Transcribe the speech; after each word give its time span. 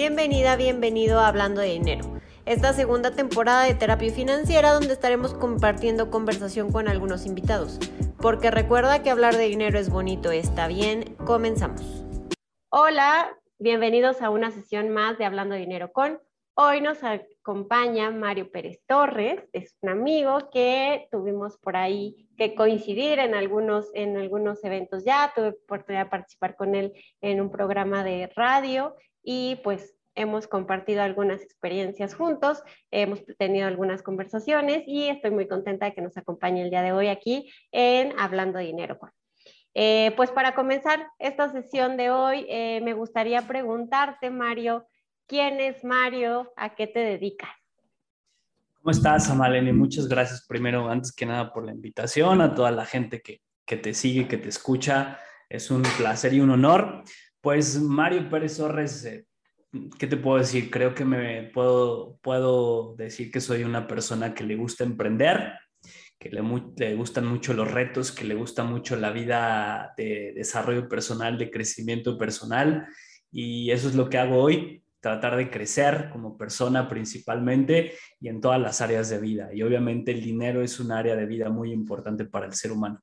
Bienvenida, 0.00 0.54
bienvenido 0.54 1.18
a 1.18 1.26
Hablando 1.26 1.60
de 1.60 1.70
Dinero. 1.70 2.04
Esta 2.46 2.72
segunda 2.72 3.16
temporada 3.16 3.64
de 3.64 3.74
Terapia 3.74 4.12
Financiera 4.12 4.72
donde 4.72 4.92
estaremos 4.92 5.34
compartiendo 5.34 6.08
conversación 6.08 6.70
con 6.70 6.86
algunos 6.86 7.26
invitados. 7.26 7.80
Porque 8.22 8.52
recuerda 8.52 9.02
que 9.02 9.10
hablar 9.10 9.34
de 9.34 9.48
dinero 9.48 9.76
es 9.76 9.90
bonito, 9.90 10.30
está 10.30 10.68
bien. 10.68 11.16
Comenzamos. 11.26 12.04
Hola, 12.68 13.36
bienvenidos 13.58 14.22
a 14.22 14.30
una 14.30 14.52
sesión 14.52 14.90
más 14.90 15.18
de 15.18 15.24
Hablando 15.24 15.56
de 15.56 15.62
Dinero 15.62 15.90
con. 15.90 16.20
Hoy 16.54 16.80
nos 16.80 17.02
acompaña 17.02 18.12
Mario 18.12 18.52
Pérez 18.52 18.80
Torres, 18.86 19.48
es 19.52 19.76
un 19.80 19.90
amigo 19.90 20.48
que 20.50 21.08
tuvimos 21.10 21.56
por 21.58 21.76
ahí 21.76 22.28
que 22.36 22.54
coincidir 22.54 23.18
en 23.18 23.34
algunos, 23.34 23.90
en 23.94 24.16
algunos 24.16 24.62
eventos 24.62 25.04
ya, 25.04 25.32
tuve 25.34 25.48
oportunidad 25.48 26.04
de 26.04 26.10
participar 26.10 26.54
con 26.54 26.76
él 26.76 26.92
en 27.20 27.40
un 27.40 27.50
programa 27.50 28.04
de 28.04 28.30
radio 28.36 28.94
y 29.30 29.56
pues 29.56 29.94
hemos 30.14 30.46
compartido 30.46 31.02
algunas 31.02 31.42
experiencias 31.42 32.14
juntos, 32.14 32.62
hemos 32.90 33.22
tenido 33.36 33.68
algunas 33.68 34.02
conversaciones 34.02 34.84
y 34.86 35.08
estoy 35.08 35.32
muy 35.32 35.46
contenta 35.46 35.84
de 35.84 35.92
que 35.92 36.00
nos 36.00 36.16
acompañe 36.16 36.62
el 36.62 36.70
día 36.70 36.80
de 36.80 36.92
hoy 36.92 37.08
aquí 37.08 37.52
en 37.70 38.18
Hablando 38.18 38.58
Dinero. 38.58 38.98
Eh, 39.74 40.14
pues 40.16 40.30
para 40.30 40.54
comenzar 40.54 41.08
esta 41.18 41.52
sesión 41.52 41.98
de 41.98 42.10
hoy, 42.10 42.46
eh, 42.48 42.80
me 42.82 42.94
gustaría 42.94 43.46
preguntarte, 43.46 44.30
Mario, 44.30 44.86
¿quién 45.26 45.60
es 45.60 45.84
Mario? 45.84 46.50
¿A 46.56 46.74
qué 46.74 46.86
te 46.86 47.00
dedicas? 47.00 47.50
¿Cómo 48.80 48.92
estás, 48.92 49.28
Amalene? 49.28 49.74
Muchas 49.74 50.08
gracias 50.08 50.46
primero, 50.46 50.88
antes 50.88 51.12
que 51.12 51.26
nada, 51.26 51.52
por 51.52 51.66
la 51.66 51.72
invitación, 51.72 52.40
a 52.40 52.54
toda 52.54 52.70
la 52.70 52.86
gente 52.86 53.20
que, 53.20 53.42
que 53.66 53.76
te 53.76 53.92
sigue, 53.92 54.26
que 54.26 54.38
te 54.38 54.48
escucha. 54.48 55.18
Es 55.50 55.70
un 55.70 55.82
placer 55.98 56.32
y 56.32 56.40
un 56.40 56.50
honor. 56.50 57.04
Pues 57.40 57.80
Mario 57.80 58.28
Pérez 58.28 58.56
Torres, 58.56 59.04
eh, 59.04 59.26
¿qué 59.98 60.06
te 60.06 60.16
puedo 60.16 60.38
decir? 60.38 60.70
Creo 60.70 60.94
que 60.94 61.04
me 61.04 61.44
puedo, 61.54 62.18
puedo 62.20 62.96
decir 62.96 63.30
que 63.30 63.40
soy 63.40 63.62
una 63.62 63.86
persona 63.86 64.34
que 64.34 64.44
le 64.44 64.56
gusta 64.56 64.82
emprender, 64.82 65.52
que 66.18 66.30
le, 66.30 66.42
le, 66.76 66.94
gustan 66.96 67.26
mucho 67.26 67.54
los 67.54 67.70
retos, 67.70 68.10
que 68.10 68.24
le 68.24 68.34
gusta 68.34 68.64
mucho 68.64 68.96
la 68.96 69.12
vida 69.12 69.94
de 69.96 70.32
desarrollo 70.34 70.88
personal, 70.88 71.38
de 71.38 71.50
crecimiento 71.50 72.18
personal. 72.18 72.88
Y 73.30 73.70
eso 73.70 73.88
es 73.88 73.94
lo 73.94 74.08
que 74.08 74.18
hago 74.18 74.42
hoy, 74.42 74.82
tratar 75.00 75.36
de 75.36 75.48
crecer 75.48 76.08
como 76.10 76.36
persona 76.36 76.88
principalmente 76.88 77.92
y 78.20 78.28
en 78.28 78.40
todas 78.40 78.60
las 78.60 78.80
áreas 78.80 79.08
de 79.10 79.18
vida. 79.18 79.50
Y 79.54 79.62
obviamente 79.62 80.10
el 80.10 80.22
dinero 80.22 80.60
es 80.62 80.80
un 80.80 80.90
área 80.90 81.14
de 81.14 81.26
vida 81.26 81.50
muy 81.50 81.72
importante 81.72 82.24
para 82.24 82.46
el 82.46 82.54
ser 82.54 82.72
humano. 82.72 83.00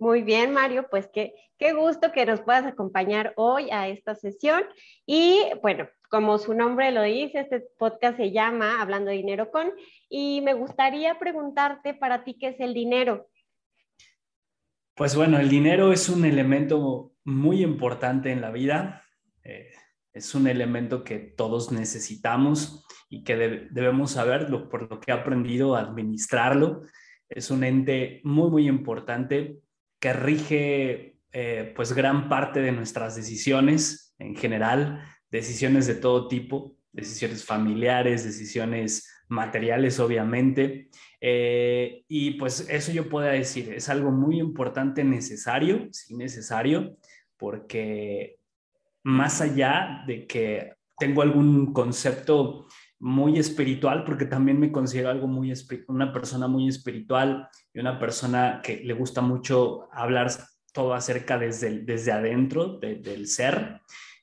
Muy 0.00 0.22
bien, 0.22 0.54
Mario, 0.54 0.86
pues 0.90 1.10
qué, 1.12 1.34
qué 1.58 1.74
gusto 1.74 2.10
que 2.10 2.24
nos 2.24 2.40
puedas 2.40 2.64
acompañar 2.64 3.34
hoy 3.36 3.70
a 3.70 3.86
esta 3.88 4.14
sesión. 4.14 4.62
Y 5.04 5.42
bueno, 5.62 5.90
como 6.08 6.38
su 6.38 6.54
nombre 6.54 6.90
lo 6.90 7.02
dice, 7.02 7.40
este 7.40 7.66
podcast 7.78 8.16
se 8.16 8.32
llama 8.32 8.80
Hablando 8.80 9.10
Dinero 9.10 9.50
con, 9.50 9.70
y 10.08 10.40
me 10.40 10.54
gustaría 10.54 11.18
preguntarte 11.18 11.92
para 11.92 12.24
ti 12.24 12.38
qué 12.40 12.48
es 12.48 12.60
el 12.60 12.72
dinero. 12.72 13.28
Pues 14.94 15.14
bueno, 15.14 15.38
el 15.38 15.50
dinero 15.50 15.92
es 15.92 16.08
un 16.08 16.24
elemento 16.24 17.12
muy 17.24 17.62
importante 17.62 18.32
en 18.32 18.40
la 18.40 18.50
vida. 18.50 19.04
Eh, 19.44 19.68
es 20.14 20.34
un 20.34 20.46
elemento 20.46 21.04
que 21.04 21.18
todos 21.18 21.72
necesitamos 21.72 22.86
y 23.10 23.22
que 23.22 23.36
debemos 23.36 24.12
saberlo 24.12 24.70
por 24.70 24.90
lo 24.90 24.98
que 24.98 25.10
he 25.10 25.14
aprendido 25.14 25.76
a 25.76 25.80
administrarlo. 25.80 26.84
Es 27.28 27.50
un 27.50 27.64
ente 27.64 28.22
muy, 28.24 28.50
muy 28.50 28.66
importante 28.66 29.60
que 30.00 30.12
rige 30.12 31.16
eh, 31.32 31.72
pues 31.76 31.92
gran 31.92 32.28
parte 32.28 32.60
de 32.60 32.72
nuestras 32.72 33.14
decisiones 33.14 34.14
en 34.18 34.34
general, 34.34 35.04
decisiones 35.30 35.86
de 35.86 35.94
todo 35.94 36.26
tipo, 36.26 36.76
decisiones 36.92 37.44
familiares, 37.44 38.24
decisiones 38.24 39.08
materiales, 39.28 40.00
obviamente. 40.00 40.90
Eh, 41.20 42.04
y 42.08 42.32
pues 42.32 42.66
eso 42.68 42.92
yo 42.92 43.08
puedo 43.08 43.26
decir, 43.28 43.72
es 43.72 43.88
algo 43.88 44.10
muy 44.10 44.40
importante, 44.40 45.04
necesario, 45.04 45.88
sí 45.92 46.16
necesario, 46.16 46.96
porque 47.36 48.38
más 49.04 49.40
allá 49.40 50.02
de 50.06 50.26
que 50.26 50.72
tengo 50.98 51.22
algún 51.22 51.72
concepto 51.72 52.66
muy 53.00 53.38
espiritual, 53.38 54.04
porque 54.04 54.26
también 54.26 54.60
me 54.60 54.70
considero 54.70 55.10
algo 55.10 55.26
muy 55.26 55.52
una 55.88 56.12
persona 56.12 56.46
muy 56.46 56.68
espiritual 56.68 57.48
y 57.72 57.80
una 57.80 57.98
persona 57.98 58.60
que 58.62 58.82
le 58.84 58.94
gusta 58.94 59.22
mucho 59.22 59.88
hablar 59.92 60.30
todo 60.72 60.94
acerca 60.94 61.38
desde, 61.38 61.80
desde 61.80 62.12
adentro 62.12 62.78
del 62.78 63.26
ser. 63.26 63.80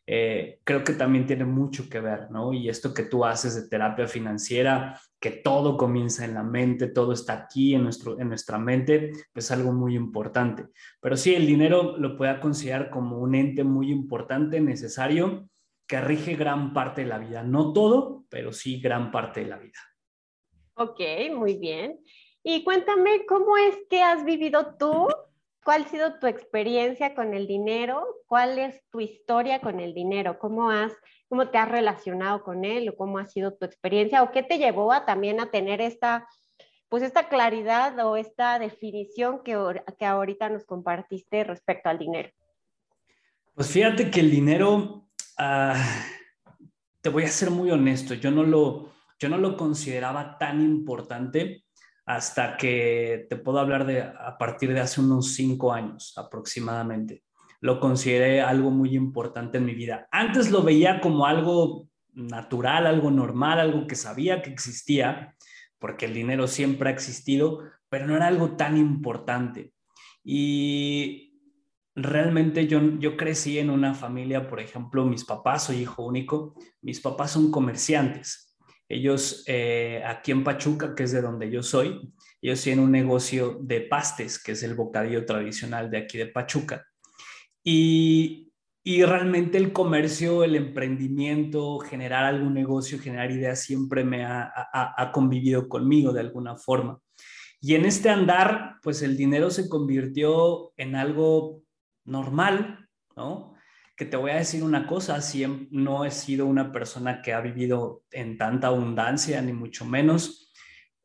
Eh, 0.10 0.62
creo 0.64 0.86
que 0.86 0.94
también 0.94 1.26
tiene 1.26 1.44
mucho 1.44 1.90
que 1.90 2.00
ver, 2.00 2.32
¿no? 2.32 2.54
Y 2.54 2.70
esto 2.70 2.94
que 2.94 3.04
tú 3.04 3.26
haces 3.26 3.56
de 3.56 3.68
terapia 3.68 4.08
financiera, 4.08 4.98
que 5.20 5.32
todo 5.32 5.76
comienza 5.76 6.24
en 6.24 6.34
la 6.34 6.44
mente, 6.44 6.88
todo 6.88 7.12
está 7.12 7.34
aquí 7.34 7.76
en, 7.76 7.84
nuestro, 7.84 8.18
en 8.18 8.30
nuestra 8.30 8.58
mente, 8.58 9.12
pues 9.34 9.46
es 9.46 9.52
algo 9.52 9.74
muy 9.74 9.96
importante. 9.96 10.68
Pero 11.02 11.18
sí, 11.18 11.36
el 11.36 11.46
dinero 11.46 11.98
lo 11.98 12.16
pueda 12.16 12.40
considerar 12.40 12.90
como 12.90 13.18
un 13.18 13.36
ente 13.36 13.66
muy 13.66 13.92
importante, 13.92 14.62
necesario, 14.62 15.50
que 15.88 16.02
rige 16.02 16.36
gran 16.36 16.74
parte 16.74 17.02
de 17.02 17.08
la 17.08 17.18
vida. 17.18 17.44
No 17.44 17.72
todo, 17.74 18.26
pero 18.30 18.52
sí 18.52 18.80
gran 18.82 19.10
parte 19.10 19.40
de 19.42 19.48
la 19.48 19.58
vida. 19.58 19.80
Ok, 20.76 21.00
muy 21.34 21.56
bien. 21.56 22.00
Y 22.44 22.64
cuéntame, 22.64 23.26
¿cómo 23.26 23.58
es 23.58 23.76
que 23.90 24.02
has 24.04 24.24
vivido 24.24 24.76
tú? 24.78 25.08
¿Cuál 25.64 25.84
ha 25.84 25.88
sido 25.88 26.20
tu 26.20 26.28
experiencia 26.28 27.16
con 27.16 27.34
el 27.34 27.48
dinero? 27.48 28.06
¿Cuál 28.28 28.60
es 28.60 28.82
tu 28.90 29.02
historia 29.02 29.60
con 29.60 29.80
el 29.80 29.94
dinero? 29.94 30.40
¿Cómo, 30.40 30.70
has, 30.70 30.94
cómo 31.28 31.50
te 31.50 31.58
has 31.58 31.70
relacionado 31.70 32.44
con 32.44 32.64
él? 32.64 32.88
¿O 32.90 32.96
cómo 32.96 33.18
ha 33.18 33.26
sido 33.26 33.54
tu 33.54 33.66
experiencia? 33.66 34.24
¿O 34.24 34.32
qué 34.32 34.44
te 34.44 34.60
llevó 34.60 34.94
a 34.94 35.06
también 35.06 35.40
a 35.42 35.52
tener 35.52 35.82
esta, 35.82 36.28
pues 36.90 37.04
esta 37.04 37.28
claridad 37.28 37.98
o 38.06 38.16
esta 38.16 38.60
definición 38.60 39.42
que, 39.44 39.58
que 39.98 40.06
ahorita 40.06 40.50
nos 40.50 40.64
compartiste 40.64 41.44
respecto 41.44 41.90
al 41.90 41.98
dinero? 41.98 42.30
Pues 43.54 43.70
fíjate 43.70 44.12
que 44.12 44.20
el 44.20 44.32
dinero 44.32 45.07
Ah, 45.38 46.04
te 47.02 47.10
voy 47.10 47.24
a 47.24 47.30
ser 47.30 47.52
muy 47.52 47.70
honesto, 47.70 48.16
yo 48.16 48.32
no, 48.32 48.44
lo, 48.44 48.92
yo 49.20 49.30
no 49.30 49.38
lo 49.38 49.56
consideraba 49.56 50.38
tan 50.38 50.62
importante 50.62 51.64
hasta 52.06 52.58
que 52.58 53.28
te 53.30 53.36
puedo 53.36 53.60
hablar 53.60 53.86
de 53.86 54.02
a 54.02 54.36
partir 54.40 54.74
de 54.74 54.80
hace 54.80 55.00
unos 55.00 55.36
cinco 55.36 55.74
años 55.74 56.14
aproximadamente. 56.18 57.24
Lo 57.60 57.80
consideré 57.80 58.42
algo 58.42 58.72
muy 58.72 58.96
importante 58.96 59.58
en 59.58 59.66
mi 59.66 59.74
vida. 59.74 60.08
Antes 60.12 60.50
lo 60.50 60.64
veía 60.64 61.02
como 61.02 61.26
algo 61.26 61.88
natural, 62.14 62.88
algo 62.88 63.12
normal, 63.12 63.60
algo 63.60 63.88
que 63.88 63.96
sabía 63.96 64.42
que 64.42 64.50
existía, 64.50 65.36
porque 65.80 66.06
el 66.06 66.14
dinero 66.14 66.48
siempre 66.48 66.90
ha 66.90 66.94
existido, 66.94 67.62
pero 67.90 68.08
no 68.08 68.16
era 68.16 68.28
algo 68.28 68.56
tan 68.56 68.78
importante. 68.78 69.74
Y 70.24 71.27
realmente 71.98 72.68
yo, 72.68 72.80
yo 73.00 73.18
crecí 73.18 73.58
en 73.58 73.72
una 73.72 73.96
familia, 73.96 74.48
por 74.48 74.60
ejemplo, 74.60 75.04
mis 75.04 75.26
papás, 75.26 75.66
soy 75.66 75.78
hijo 75.78 76.06
único, 76.06 76.56
mis 76.82 77.02
papás 77.02 77.32
son 77.32 77.50
comerciantes. 77.50 78.56
Ellos 78.88 79.44
eh, 79.48 80.04
aquí 80.06 80.32
en 80.32 80.44
Pachuca, 80.44 80.94
que 80.94 81.04
es 81.04 81.12
de 81.12 81.22
donde 81.22 81.50
yo 81.50 81.64
soy, 81.64 82.14
ellos 82.40 82.62
tienen 82.62 82.86
un 82.86 82.92
negocio 82.92 83.58
de 83.62 83.82
pastes, 83.82 84.42
que 84.42 84.52
es 84.52 84.62
el 84.62 84.76
bocadillo 84.76 85.26
tradicional 85.26 85.90
de 85.90 85.98
aquí 85.98 86.20
de 86.20 86.28
Pachuca. 86.28 86.86
Y, 87.64 88.54
y 88.84 89.04
realmente 89.04 89.58
el 89.58 89.74
comercio, 89.74 90.44
el 90.44 90.56
emprendimiento, 90.56 91.80
generar 91.80 92.26
algún 92.26 92.54
negocio, 92.54 93.00
generar 93.00 93.32
ideas, 93.32 93.64
siempre 93.64 94.04
me 94.04 94.24
ha, 94.24 94.52
ha 94.72 95.12
convivido 95.12 95.68
conmigo 95.68 96.14
de 96.14 96.22
alguna 96.22 96.56
forma. 96.58 97.00
Y 97.60 97.74
en 97.74 97.86
este 97.86 98.10
andar, 98.10 98.76
pues 98.84 99.02
el 99.02 99.18
dinero 99.18 99.50
se 99.50 99.68
convirtió 99.68 100.74
en 100.78 100.96
algo 100.96 101.64
normal, 102.08 102.90
¿no? 103.16 103.54
Que 103.96 104.06
te 104.06 104.18
voy 104.18 104.32
a 104.32 104.36
decir 104.36 104.64
una 104.64 104.88
cosa, 104.88 105.22
si 105.22 105.68
no 105.72 106.06
he 106.06 106.12
sido 106.12 106.46
una 106.46 106.72
persona 106.72 107.22
que 107.22 107.34
ha 107.34 107.42
vivido 107.42 108.04
en 108.12 108.38
tanta 108.38 108.68
abundancia, 108.68 109.42
ni 109.42 109.54
mucho 109.54 109.86
menos. 109.86 110.52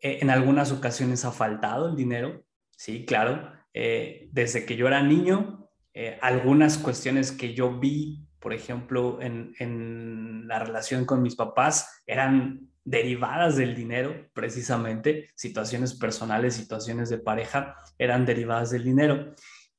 Eh, 0.00 0.18
en 0.22 0.30
algunas 0.30 0.72
ocasiones 0.72 1.24
ha 1.24 1.32
faltado 1.32 1.88
el 1.88 1.96
dinero, 1.96 2.44
sí, 2.70 3.04
claro. 3.04 3.52
Eh, 3.74 4.28
desde 4.32 4.66
que 4.66 4.76
yo 4.76 4.86
era 4.86 5.02
niño, 5.02 5.70
eh, 5.94 6.18
algunas 6.20 6.78
cuestiones 6.78 7.32
que 7.32 7.54
yo 7.54 7.78
vi, 7.78 8.26
por 8.38 8.52
ejemplo, 8.52 9.20
en, 9.20 9.54
en 9.58 10.46
la 10.48 10.58
relación 10.58 11.04
con 11.04 11.22
mis 11.22 11.36
papás, 11.36 12.02
eran 12.06 12.72
derivadas 12.84 13.56
del 13.56 13.74
dinero, 13.74 14.28
precisamente, 14.32 15.30
situaciones 15.34 15.94
personales, 15.94 16.54
situaciones 16.54 17.08
de 17.08 17.18
pareja, 17.18 17.76
eran 17.98 18.26
derivadas 18.26 18.70
del 18.70 18.84
dinero. 18.84 19.34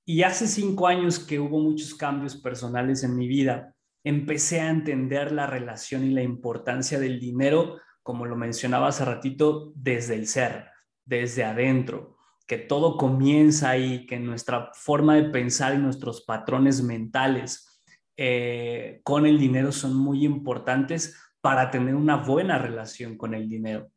Y 0.06 0.24
hace 0.24 0.48
cinco 0.48 0.88
años 0.88 1.20
que 1.20 1.40
hubo 1.40 1.60
muchos 1.60 1.96
cambios 1.96 2.36
personales 2.36 3.04
en 3.04 3.16
mi 3.16 3.28
vida, 3.28 3.74
empecé 4.04 4.60
a 4.60 4.70
entender 4.70 5.32
la 5.32 5.48
relación 5.48 6.04
y 6.06 6.12
la 6.12 6.22
importancia 6.24 7.00
del 7.00 7.20
dinero, 7.20 7.78
como 8.02 8.26
lo 8.26 8.36
mencionaba 8.36 8.90
hace 8.90 9.06
ratito, 9.06 9.72
desde 9.76 10.16
el 10.16 10.28
ser, 10.28 10.66
desde 11.06 11.46
adentro, 11.46 12.18
que 12.46 12.58
todo 12.58 12.98
comienza 12.98 13.70
ahí, 13.70 14.06
que 14.06 14.20
nuestra 14.20 14.72
forma 14.74 15.16
de 15.16 15.30
pensar 15.30 15.74
y 15.74 15.78
nuestros 15.78 16.26
patrones 16.26 16.84
mentales 16.84 17.82
eh, 18.18 19.00
con 19.04 19.26
el 19.26 19.40
dinero 19.40 19.72
son 19.72 19.96
muy 19.96 20.26
importantes 20.26 21.18
para 21.40 21.72
tener 21.72 21.96
una 21.96 22.18
buena 22.18 22.58
relación 22.58 23.18
con 23.18 23.34
el 23.34 23.48
dinero. 23.48 23.90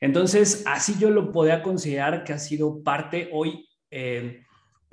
Entonces, 0.00 0.62
así 0.66 0.96
yo 0.98 1.08
lo 1.08 1.32
podría 1.32 1.62
considerar 1.62 2.24
que 2.24 2.34
ha 2.34 2.38
sido 2.38 2.82
parte 2.82 3.30
hoy. 3.32 3.66
Eh, 3.90 4.43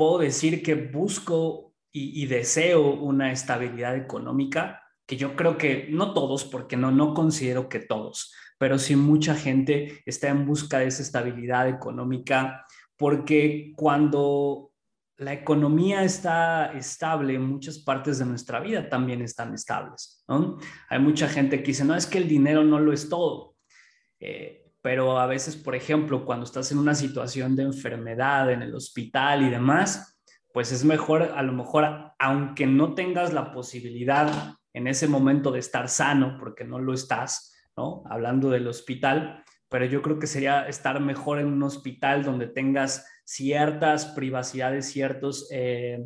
puedo 0.01 0.17
decir 0.17 0.63
que 0.63 0.73
busco 0.73 1.75
y, 1.91 2.25
deseo 2.25 2.95
una 2.95 3.31
estabilidad 3.31 3.95
económica, 3.95 4.81
que 5.05 5.15
yo 5.15 5.35
creo 5.35 5.59
que 5.59 5.89
no 5.91 6.15
todos, 6.15 6.43
porque 6.43 6.75
no, 6.75 6.89
no 6.89 7.13
considero 7.13 7.69
que 7.69 7.81
todos, 7.81 8.33
pero 8.57 8.79
sí 8.79 8.95
mucha 8.95 9.35
gente 9.35 10.01
está 10.07 10.29
en 10.29 10.47
busca 10.47 10.79
de 10.79 10.87
esa 10.87 11.03
estabilidad 11.03 11.69
económica, 11.69 12.65
porque 12.97 13.73
cuando 13.75 14.71
la 15.17 15.33
economía 15.33 16.03
está 16.03 16.73
estable, 16.75 17.37
muchas 17.37 17.77
partes 17.77 18.17
de 18.17 18.25
nuestra 18.25 18.59
vida 18.59 18.89
también 18.89 19.21
están 19.21 19.53
estables. 19.53 20.25
Hay 20.89 20.97
mucha 20.97 21.29
gente 21.29 21.57
que 21.61 21.67
dice, 21.67 21.85
no, 21.85 21.93
es 21.93 22.07
que 22.07 22.17
el 22.17 22.27
dinero 22.27 22.63
no 22.63 22.79
lo 22.79 22.91
es 22.91 23.07
todo. 23.07 23.55
Eh, 24.19 24.60
pero 24.81 25.19
a 25.19 25.27
veces, 25.27 25.55
por 25.55 25.75
ejemplo, 25.75 26.25
cuando 26.25 26.45
estás 26.45 26.71
en 26.71 26.79
una 26.79 26.95
situación 26.95 27.55
de 27.55 27.63
enfermedad 27.63 28.51
en 28.51 28.61
el 28.61 28.73
hospital 28.73 29.43
y 29.43 29.49
demás, 29.49 30.19
pues 30.53 30.71
es 30.71 30.83
mejor, 30.83 31.33
a 31.35 31.43
lo 31.43 31.53
mejor, 31.53 32.13
aunque 32.19 32.65
no 32.65 32.93
tengas 32.93 33.31
la 33.31 33.51
posibilidad 33.51 34.55
en 34.73 34.87
ese 34.87 35.07
momento 35.07 35.51
de 35.51 35.59
estar 35.59 35.87
sano, 35.87 36.37
porque 36.39 36.63
no 36.63 36.79
lo 36.79 36.93
estás, 36.93 37.53
¿no? 37.77 38.03
Hablando 38.09 38.49
del 38.49 38.67
hospital, 38.67 39.43
pero 39.69 39.85
yo 39.85 40.01
creo 40.01 40.19
que 40.19 40.27
sería 40.27 40.67
estar 40.67 40.99
mejor 40.99 41.39
en 41.39 41.47
un 41.47 41.63
hospital 41.63 42.23
donde 42.23 42.47
tengas 42.47 43.07
ciertas 43.23 44.07
privacidades, 44.07 44.91
ciertos, 44.91 45.47
eh, 45.51 46.05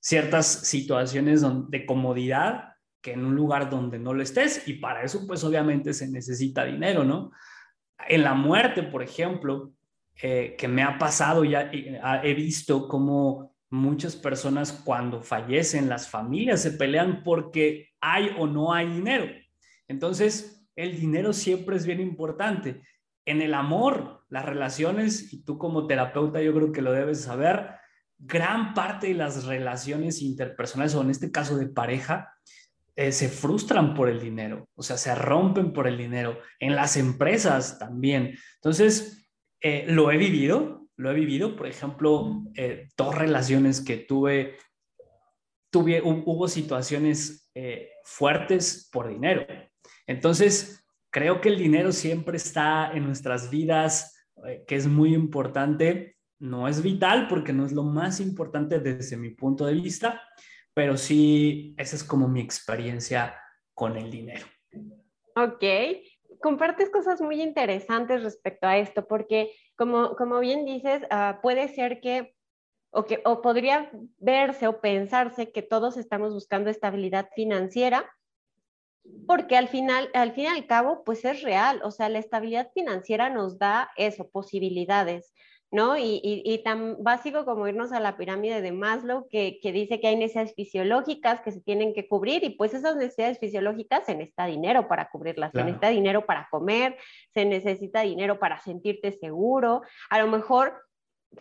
ciertas 0.00 0.46
situaciones 0.46 1.44
de 1.68 1.86
comodidad 1.86 2.72
que 3.02 3.12
en 3.12 3.24
un 3.24 3.34
lugar 3.34 3.68
donde 3.68 3.98
no 3.98 4.14
lo 4.14 4.22
estés 4.22 4.66
y 4.68 4.74
para 4.74 5.02
eso 5.02 5.26
pues 5.26 5.42
obviamente 5.44 5.92
se 5.92 6.08
necesita 6.08 6.64
dinero, 6.64 7.04
¿no? 7.04 7.32
En 8.08 8.22
la 8.22 8.34
muerte, 8.34 8.82
por 8.82 9.02
ejemplo, 9.02 9.72
eh, 10.20 10.54
que 10.58 10.68
me 10.68 10.82
ha 10.82 10.98
pasado, 10.98 11.44
ya 11.44 11.70
he 11.72 12.34
visto 12.34 12.86
cómo 12.88 13.52
muchas 13.70 14.14
personas 14.16 14.72
cuando 14.72 15.22
fallecen, 15.22 15.88
las 15.88 16.08
familias 16.08 16.60
se 16.60 16.72
pelean 16.72 17.22
porque 17.24 17.88
hay 18.00 18.30
o 18.38 18.46
no 18.46 18.72
hay 18.72 18.86
dinero. 18.88 19.26
Entonces, 19.88 20.66
el 20.76 21.00
dinero 21.00 21.32
siempre 21.32 21.76
es 21.76 21.86
bien 21.86 22.00
importante. 22.00 22.82
En 23.24 23.40
el 23.40 23.54
amor, 23.54 24.24
las 24.28 24.44
relaciones, 24.44 25.32
y 25.32 25.42
tú 25.42 25.58
como 25.58 25.86
terapeuta 25.86 26.42
yo 26.42 26.54
creo 26.54 26.72
que 26.72 26.82
lo 26.82 26.92
debes 26.92 27.22
saber, 27.22 27.70
gran 28.18 28.74
parte 28.74 29.08
de 29.08 29.14
las 29.14 29.44
relaciones 29.44 30.22
interpersonales, 30.22 30.94
o 30.94 31.02
en 31.02 31.10
este 31.10 31.30
caso 31.30 31.56
de 31.56 31.68
pareja, 31.68 32.34
eh, 32.94 33.10
se 33.10 33.30
frustran 33.30 33.94
por 33.94 34.10
el 34.10 34.20
dinero, 34.20 34.68
o 34.74 34.82
sea, 34.82 34.98
se 34.98 35.14
rompen 35.14 35.72
por 35.72 35.86
el 35.86 35.96
dinero, 35.96 36.38
en 36.60 36.76
las 36.76 36.98
empresas 36.98 37.78
también. 37.78 38.36
Entonces, 38.56 39.26
eh, 39.62 39.86
lo 39.88 40.10
he 40.10 40.18
vivido, 40.18 40.88
lo 40.96 41.10
he 41.10 41.14
vivido, 41.14 41.56
por 41.56 41.68
ejemplo, 41.68 42.42
eh, 42.54 42.90
dos 42.94 43.14
relaciones 43.14 43.80
que 43.80 43.96
tuve, 43.96 44.58
tuve 45.70 46.02
hubo 46.02 46.48
situaciones 46.48 47.50
fuertes 48.04 48.88
por 48.92 49.08
dinero. 49.08 49.46
Entonces, 50.06 50.84
creo 51.10 51.40
que 51.40 51.48
el 51.48 51.58
dinero 51.58 51.92
siempre 51.92 52.36
está 52.36 52.92
en 52.92 53.04
nuestras 53.06 53.50
vidas, 53.50 54.26
que 54.66 54.76
es 54.76 54.86
muy 54.86 55.14
importante. 55.14 56.16
No 56.38 56.68
es 56.68 56.82
vital 56.82 57.28
porque 57.28 57.54
no 57.54 57.64
es 57.64 57.72
lo 57.72 57.84
más 57.84 58.20
importante 58.20 58.80
desde 58.80 59.16
mi 59.16 59.30
punto 59.30 59.64
de 59.64 59.74
vista, 59.74 60.20
pero 60.74 60.96
sí, 60.96 61.74
esa 61.78 61.96
es 61.96 62.04
como 62.04 62.28
mi 62.28 62.40
experiencia 62.40 63.38
con 63.74 63.96
el 63.96 64.10
dinero. 64.10 64.46
Ok, 65.36 65.64
compartes 66.40 66.90
cosas 66.90 67.20
muy 67.20 67.40
interesantes 67.40 68.22
respecto 68.22 68.66
a 68.66 68.76
esto, 68.76 69.06
porque 69.06 69.54
como, 69.76 70.14
como 70.16 70.40
bien 70.40 70.64
dices, 70.64 71.02
ah, 71.10 71.40
puede 71.42 71.68
ser 71.68 72.00
que 72.00 72.34
o, 72.92 73.04
que, 73.06 73.22
o 73.24 73.40
podría 73.40 73.90
verse 74.18 74.68
o 74.68 74.80
pensarse 74.80 75.50
que 75.50 75.62
todos 75.62 75.96
estamos 75.96 76.34
buscando 76.34 76.68
estabilidad 76.68 77.30
financiera, 77.34 78.10
porque 79.26 79.56
al 79.56 79.68
final, 79.68 80.10
al 80.14 80.32
fin 80.32 80.44
y 80.44 80.48
al 80.48 80.66
cabo, 80.66 81.02
pues 81.02 81.24
es 81.24 81.42
real, 81.42 81.80
o 81.84 81.90
sea, 81.90 82.08
la 82.08 82.18
estabilidad 82.18 82.70
financiera 82.74 83.30
nos 83.30 83.58
da 83.58 83.90
eso, 83.96 84.28
posibilidades. 84.30 85.32
¿No? 85.72 85.96
Y, 85.96 86.60
tan 86.64 87.02
básico 87.02 87.46
como 87.46 87.66
irnos 87.66 87.92
a 87.92 88.00
la 88.00 88.18
pirámide 88.18 88.60
de 88.60 88.72
Maslow, 88.72 89.26
que, 89.28 89.58
dice 89.62 90.00
que 90.00 90.08
hay 90.08 90.16
necesidades 90.16 90.54
fisiológicas 90.54 91.40
que 91.40 91.50
se 91.50 91.62
tienen 91.62 91.94
que 91.94 92.06
cubrir 92.06 92.44
y 92.44 92.50
pues 92.50 92.74
esas 92.74 92.94
necesidades 92.96 93.38
fisiológicas 93.38 94.04
se 94.04 94.14
necesita 94.14 94.44
dinero 94.44 94.86
para 94.86 95.08
cubrirlas, 95.08 95.50
se 95.52 95.64
necesita 95.64 95.88
dinero 95.88 96.26
para 96.26 96.46
comer, 96.50 96.98
se 97.32 97.46
necesita 97.46 98.02
dinero 98.02 98.38
para 98.38 98.60
sentirte 98.60 99.12
seguro, 99.12 99.80
a 100.10 100.18
lo 100.18 100.26
mejor 100.26 100.74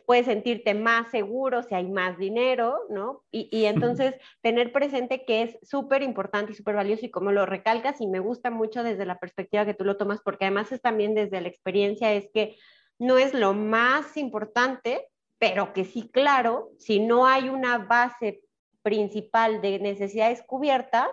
puedes 0.05 0.27
sentirte 0.27 0.73
más 0.75 1.11
seguro 1.11 1.61
si 1.63 1.75
hay 1.75 1.89
más 1.89 2.17
dinero, 2.17 2.79
¿no? 2.89 3.25
Y, 3.31 3.49
y 3.51 3.65
entonces 3.99 4.15
tener 4.41 4.71
presente 4.71 5.25
que 5.25 5.41
es 5.41 5.57
súper 5.61 6.03
importante 6.03 6.53
y 6.53 6.55
súper 6.55 6.75
valioso 6.75 7.05
y 7.05 7.11
como 7.11 7.33
lo 7.33 7.45
recalcas 7.45 7.99
y 7.99 8.07
me 8.07 8.19
gusta 8.19 8.49
mucho 8.49 8.81
desde 8.81 9.05
la 9.05 9.19
perspectiva 9.19 9.65
que 9.65 9.73
tú 9.73 9.83
lo 9.83 9.97
tomas, 9.97 10.21
porque 10.23 10.45
además 10.45 10.71
es 10.71 10.81
también 10.81 11.15
desde 11.15 11.41
la 11.41 11.49
experiencia, 11.49 12.13
es 12.13 12.29
que 12.33 12.55
no 13.01 13.17
es 13.17 13.33
lo 13.33 13.55
más 13.55 14.15
importante, 14.15 15.09
pero 15.39 15.73
que 15.73 15.85
sí, 15.85 16.07
claro, 16.13 16.69
si 16.77 16.99
no 16.99 17.25
hay 17.25 17.49
una 17.49 17.79
base 17.79 18.43
principal 18.83 19.59
de 19.59 19.79
necesidades 19.79 20.43
cubiertas, 20.43 21.07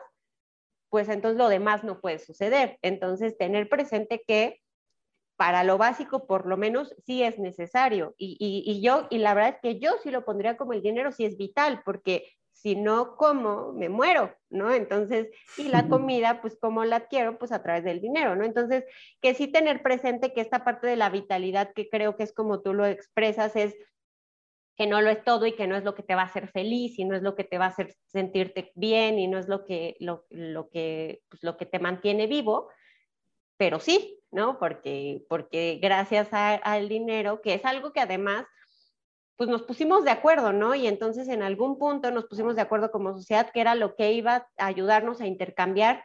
pues 0.90 1.08
entonces 1.08 1.38
lo 1.38 1.48
demás 1.48 1.84
no 1.84 2.02
puede 2.02 2.18
suceder. 2.18 2.78
Entonces, 2.82 3.38
tener 3.38 3.70
presente 3.70 4.22
que 4.26 4.60
para 5.36 5.64
lo 5.64 5.78
básico, 5.78 6.26
por 6.26 6.46
lo 6.46 6.58
menos, 6.58 6.94
sí 7.06 7.22
es 7.22 7.38
necesario. 7.38 8.14
Y, 8.18 8.36
y, 8.38 8.82
yo, 8.82 9.06
y 9.08 9.16
la 9.16 9.32
verdad 9.32 9.54
es 9.54 9.60
que 9.62 9.80
yo 9.80 9.92
sí 10.02 10.10
lo 10.10 10.26
pondría 10.26 10.58
como 10.58 10.74
el 10.74 10.82
dinero, 10.82 11.10
sí 11.10 11.24
es 11.24 11.38
vital, 11.38 11.80
porque 11.86 12.30
si 12.60 12.74
no 12.74 13.16
como, 13.16 13.72
me 13.72 13.88
muero, 13.88 14.34
¿no? 14.50 14.72
Entonces, 14.72 15.28
y 15.56 15.68
la 15.68 15.88
comida, 15.88 16.40
pues 16.40 16.58
como 16.60 16.84
la 16.84 16.96
adquiero, 16.96 17.38
pues 17.38 17.52
a 17.52 17.62
través 17.62 17.84
del 17.84 18.00
dinero, 18.00 18.34
¿no? 18.34 18.44
Entonces, 18.44 18.84
que 19.22 19.34
sí 19.34 19.46
tener 19.46 19.80
presente 19.80 20.32
que 20.32 20.40
esta 20.40 20.64
parte 20.64 20.88
de 20.88 20.96
la 20.96 21.08
vitalidad, 21.08 21.72
que 21.72 21.88
creo 21.88 22.16
que 22.16 22.24
es 22.24 22.32
como 22.32 22.60
tú 22.60 22.74
lo 22.74 22.84
expresas, 22.84 23.54
es 23.54 23.76
que 24.76 24.88
no 24.88 25.00
lo 25.00 25.10
es 25.10 25.22
todo 25.22 25.46
y 25.46 25.52
que 25.52 25.68
no 25.68 25.76
es 25.76 25.84
lo 25.84 25.94
que 25.94 26.02
te 26.02 26.16
va 26.16 26.22
a 26.22 26.26
hacer 26.26 26.48
feliz 26.48 26.98
y 26.98 27.04
no 27.04 27.14
es 27.14 27.22
lo 27.22 27.36
que 27.36 27.44
te 27.44 27.58
va 27.58 27.66
a 27.66 27.68
hacer 27.68 27.94
sentirte 28.06 28.72
bien 28.74 29.20
y 29.20 29.28
no 29.28 29.38
es 29.38 29.46
lo 29.46 29.64
que, 29.64 29.96
lo, 30.00 30.24
que, 30.70 31.22
pues, 31.28 31.44
lo 31.44 31.56
que 31.56 31.66
te 31.66 31.78
mantiene 31.78 32.26
vivo, 32.26 32.70
pero 33.56 33.78
sí, 33.78 34.20
¿no? 34.32 34.58
Porque, 34.58 35.24
porque 35.28 35.78
gracias 35.80 36.28
al 36.32 36.88
dinero, 36.88 37.40
que 37.40 37.54
es 37.54 37.64
algo 37.64 37.92
que 37.92 38.00
además 38.00 38.46
pues 39.38 39.48
nos 39.48 39.62
pusimos 39.62 40.04
de 40.04 40.10
acuerdo, 40.10 40.52
¿no? 40.52 40.74
Y 40.74 40.88
entonces 40.88 41.28
en 41.28 41.44
algún 41.44 41.78
punto 41.78 42.10
nos 42.10 42.26
pusimos 42.26 42.56
de 42.56 42.62
acuerdo 42.62 42.90
como 42.90 43.12
sociedad 43.14 43.50
que 43.54 43.60
era 43.60 43.76
lo 43.76 43.94
que 43.94 44.12
iba 44.12 44.48
a 44.58 44.66
ayudarnos 44.66 45.20
a 45.20 45.28
intercambiar 45.28 46.04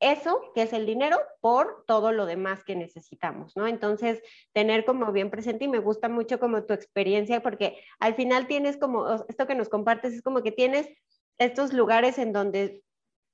eso, 0.00 0.40
que 0.54 0.62
es 0.62 0.72
el 0.72 0.86
dinero, 0.86 1.18
por 1.42 1.84
todo 1.86 2.10
lo 2.10 2.24
demás 2.24 2.64
que 2.64 2.74
necesitamos, 2.74 3.54
¿no? 3.54 3.66
Entonces, 3.66 4.22
tener 4.54 4.86
como 4.86 5.12
bien 5.12 5.30
presente 5.30 5.66
y 5.66 5.68
me 5.68 5.78
gusta 5.78 6.08
mucho 6.08 6.40
como 6.40 6.64
tu 6.64 6.72
experiencia, 6.72 7.42
porque 7.42 7.78
al 7.98 8.14
final 8.14 8.46
tienes 8.46 8.78
como, 8.78 9.26
esto 9.28 9.46
que 9.46 9.54
nos 9.54 9.68
compartes 9.68 10.14
es 10.14 10.22
como 10.22 10.42
que 10.42 10.52
tienes 10.52 10.88
estos 11.36 11.74
lugares 11.74 12.16
en 12.16 12.32
donde 12.32 12.82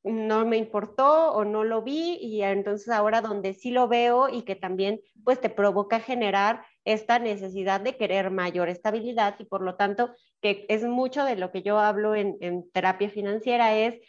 no 0.06 0.46
me 0.46 0.56
importó 0.56 1.32
o 1.32 1.44
no 1.44 1.64
lo 1.64 1.82
vi 1.82 2.16
y 2.20 2.42
entonces 2.42 2.88
ahora 2.90 3.20
donde 3.20 3.54
sí 3.54 3.72
lo 3.72 3.88
veo 3.88 4.28
y 4.28 4.42
que 4.42 4.54
también 4.54 5.00
pues 5.24 5.40
te 5.40 5.50
provoca 5.50 5.98
generar 5.98 6.64
esta 6.84 7.18
necesidad 7.18 7.80
de 7.80 7.96
querer 7.96 8.30
mayor 8.30 8.68
estabilidad 8.68 9.34
y 9.40 9.44
por 9.46 9.62
lo 9.62 9.74
tanto, 9.74 10.14
que 10.40 10.64
es 10.68 10.84
mucho 10.84 11.24
de 11.24 11.34
lo 11.34 11.50
que 11.50 11.62
yo 11.62 11.80
hablo 11.80 12.14
en, 12.14 12.70
terapia 12.70 13.10
financiera, 13.10 13.76
es 13.76 14.00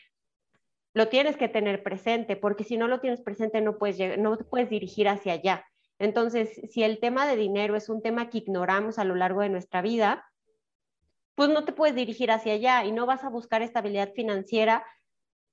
lo 0.93 1.07
tienes 1.07 1.35
que 1.35 1.49
tener 1.49 1.81
presente, 1.81 2.35
porque 2.35 2.63
si 2.63 2.77
no 2.77 2.87
lo 2.87 2.99
tienes 2.99 3.21
presente 3.21 3.61
no 3.61 3.79
puedes, 3.79 4.19
no 4.19 4.37
puedes 4.37 4.69
dirigir 4.69 5.09
hacia 5.09 5.33
allá. 5.33 5.65
Entonces, 5.97 6.61
si 6.71 6.83
el 6.83 6.99
tema 6.99 7.25
de 7.25 7.37
dinero 7.37 7.75
es 7.75 7.89
un 7.89 8.03
tema 8.03 8.29
que 8.29 8.39
ignoramos 8.39 8.99
a 8.99 9.03
lo 9.03 9.15
largo 9.15 9.41
de 9.41 9.49
nuestra 9.49 9.81
vida, 9.81 10.23
pues 11.33 11.49
no 11.49 11.65
te 11.65 11.71
puedes 11.71 11.95
dirigir 11.95 12.29
hacia 12.29 12.53
allá 12.53 12.85
y 12.85 12.91
no 12.91 13.07
vas 13.07 13.23
a 13.23 13.29
buscar 13.29 13.63
estabilidad 13.63 14.11
financiera 14.13 14.85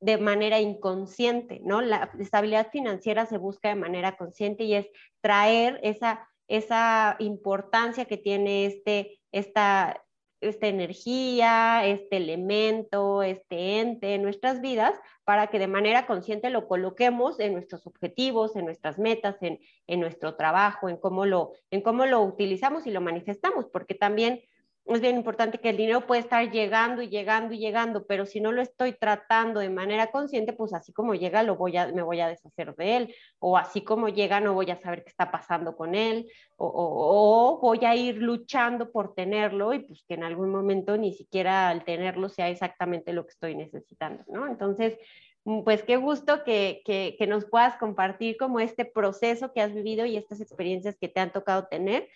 de 0.00 0.18
manera 0.18 0.60
inconsciente, 0.60 1.60
¿no? 1.64 1.80
La 1.80 2.10
estabilidad 2.18 2.70
financiera 2.70 3.26
se 3.26 3.38
busca 3.38 3.68
de 3.68 3.76
manera 3.76 4.16
consciente 4.16 4.64
y 4.64 4.74
es 4.74 4.88
traer 5.20 5.80
esa 5.82 6.28
esa 6.48 7.16
importancia 7.18 8.04
que 8.04 8.16
tiene 8.16 8.66
este, 8.66 9.20
esta, 9.32 10.02
esta 10.40 10.66
energía, 10.66 11.86
este 11.86 12.18
elemento, 12.18 13.22
este 13.22 13.80
ente 13.80 14.14
en 14.14 14.22
nuestras 14.22 14.60
vidas, 14.60 14.98
para 15.24 15.46
que 15.46 15.58
de 15.58 15.68
manera 15.68 16.06
consciente 16.06 16.50
lo 16.50 16.68
coloquemos 16.68 17.40
en 17.40 17.54
nuestros 17.54 17.86
objetivos, 17.86 18.56
en 18.56 18.66
nuestras 18.66 18.98
metas, 18.98 19.36
en, 19.40 19.58
en 19.86 20.00
nuestro 20.00 20.36
trabajo, 20.36 20.88
en 20.88 20.98
cómo, 20.98 21.24
lo, 21.24 21.52
en 21.70 21.80
cómo 21.80 22.04
lo 22.06 22.20
utilizamos 22.20 22.86
y 22.86 22.90
lo 22.90 23.00
manifestamos, 23.00 23.66
porque 23.66 23.94
también 23.94 24.42
es 24.86 25.00
bien 25.00 25.16
importante 25.16 25.58
que 25.58 25.70
el 25.70 25.78
dinero 25.78 26.06
puede 26.06 26.20
estar 26.20 26.50
llegando 26.50 27.00
y 27.00 27.08
llegando 27.08 27.54
y 27.54 27.58
llegando, 27.58 28.06
pero 28.06 28.26
si 28.26 28.40
no 28.40 28.52
lo 28.52 28.60
estoy 28.60 28.92
tratando 28.92 29.60
de 29.60 29.70
manera 29.70 30.08
consciente, 30.10 30.52
pues 30.52 30.74
así 30.74 30.92
como 30.92 31.14
llega, 31.14 31.42
lo 31.42 31.56
voy 31.56 31.76
a, 31.78 31.86
me 31.86 32.02
voy 32.02 32.20
a 32.20 32.28
deshacer 32.28 32.74
de 32.76 32.96
él, 32.96 33.14
o 33.38 33.56
así 33.56 33.80
como 33.80 34.10
llega, 34.10 34.40
no 34.40 34.52
voy 34.52 34.70
a 34.70 34.80
saber 34.80 35.02
qué 35.02 35.08
está 35.08 35.30
pasando 35.30 35.74
con 35.74 35.94
él, 35.94 36.30
o, 36.56 36.66
o 36.68 37.60
voy 37.60 37.84
a 37.86 37.96
ir 37.96 38.18
luchando 38.18 38.92
por 38.92 39.14
tenerlo 39.14 39.72
y 39.72 39.78
pues 39.78 40.04
que 40.06 40.14
en 40.14 40.24
algún 40.24 40.50
momento 40.50 40.98
ni 40.98 41.14
siquiera 41.14 41.70
al 41.70 41.84
tenerlo 41.84 42.28
sea 42.28 42.50
exactamente 42.50 43.14
lo 43.14 43.24
que 43.24 43.30
estoy 43.30 43.54
necesitando, 43.54 44.22
¿no? 44.28 44.46
Entonces, 44.46 44.98
mm, 45.44 45.62
pues 45.62 45.82
qué 45.82 45.96
gusto 45.96 46.44
que, 46.44 46.82
que, 46.84 47.16
que 47.18 47.26
nos 47.26 47.46
puedas 47.46 47.76
compartir 47.78 48.36
como 48.36 48.60
este 48.60 48.84
proceso 48.84 49.50
que 49.54 49.62
has 49.62 49.72
vivido 49.72 50.04
y 50.04 50.18
estas 50.18 50.42
experiencias 50.42 50.98
que 51.00 51.08
te 51.08 51.20
han 51.20 51.32
tocado 51.32 51.68
tener 51.68 52.06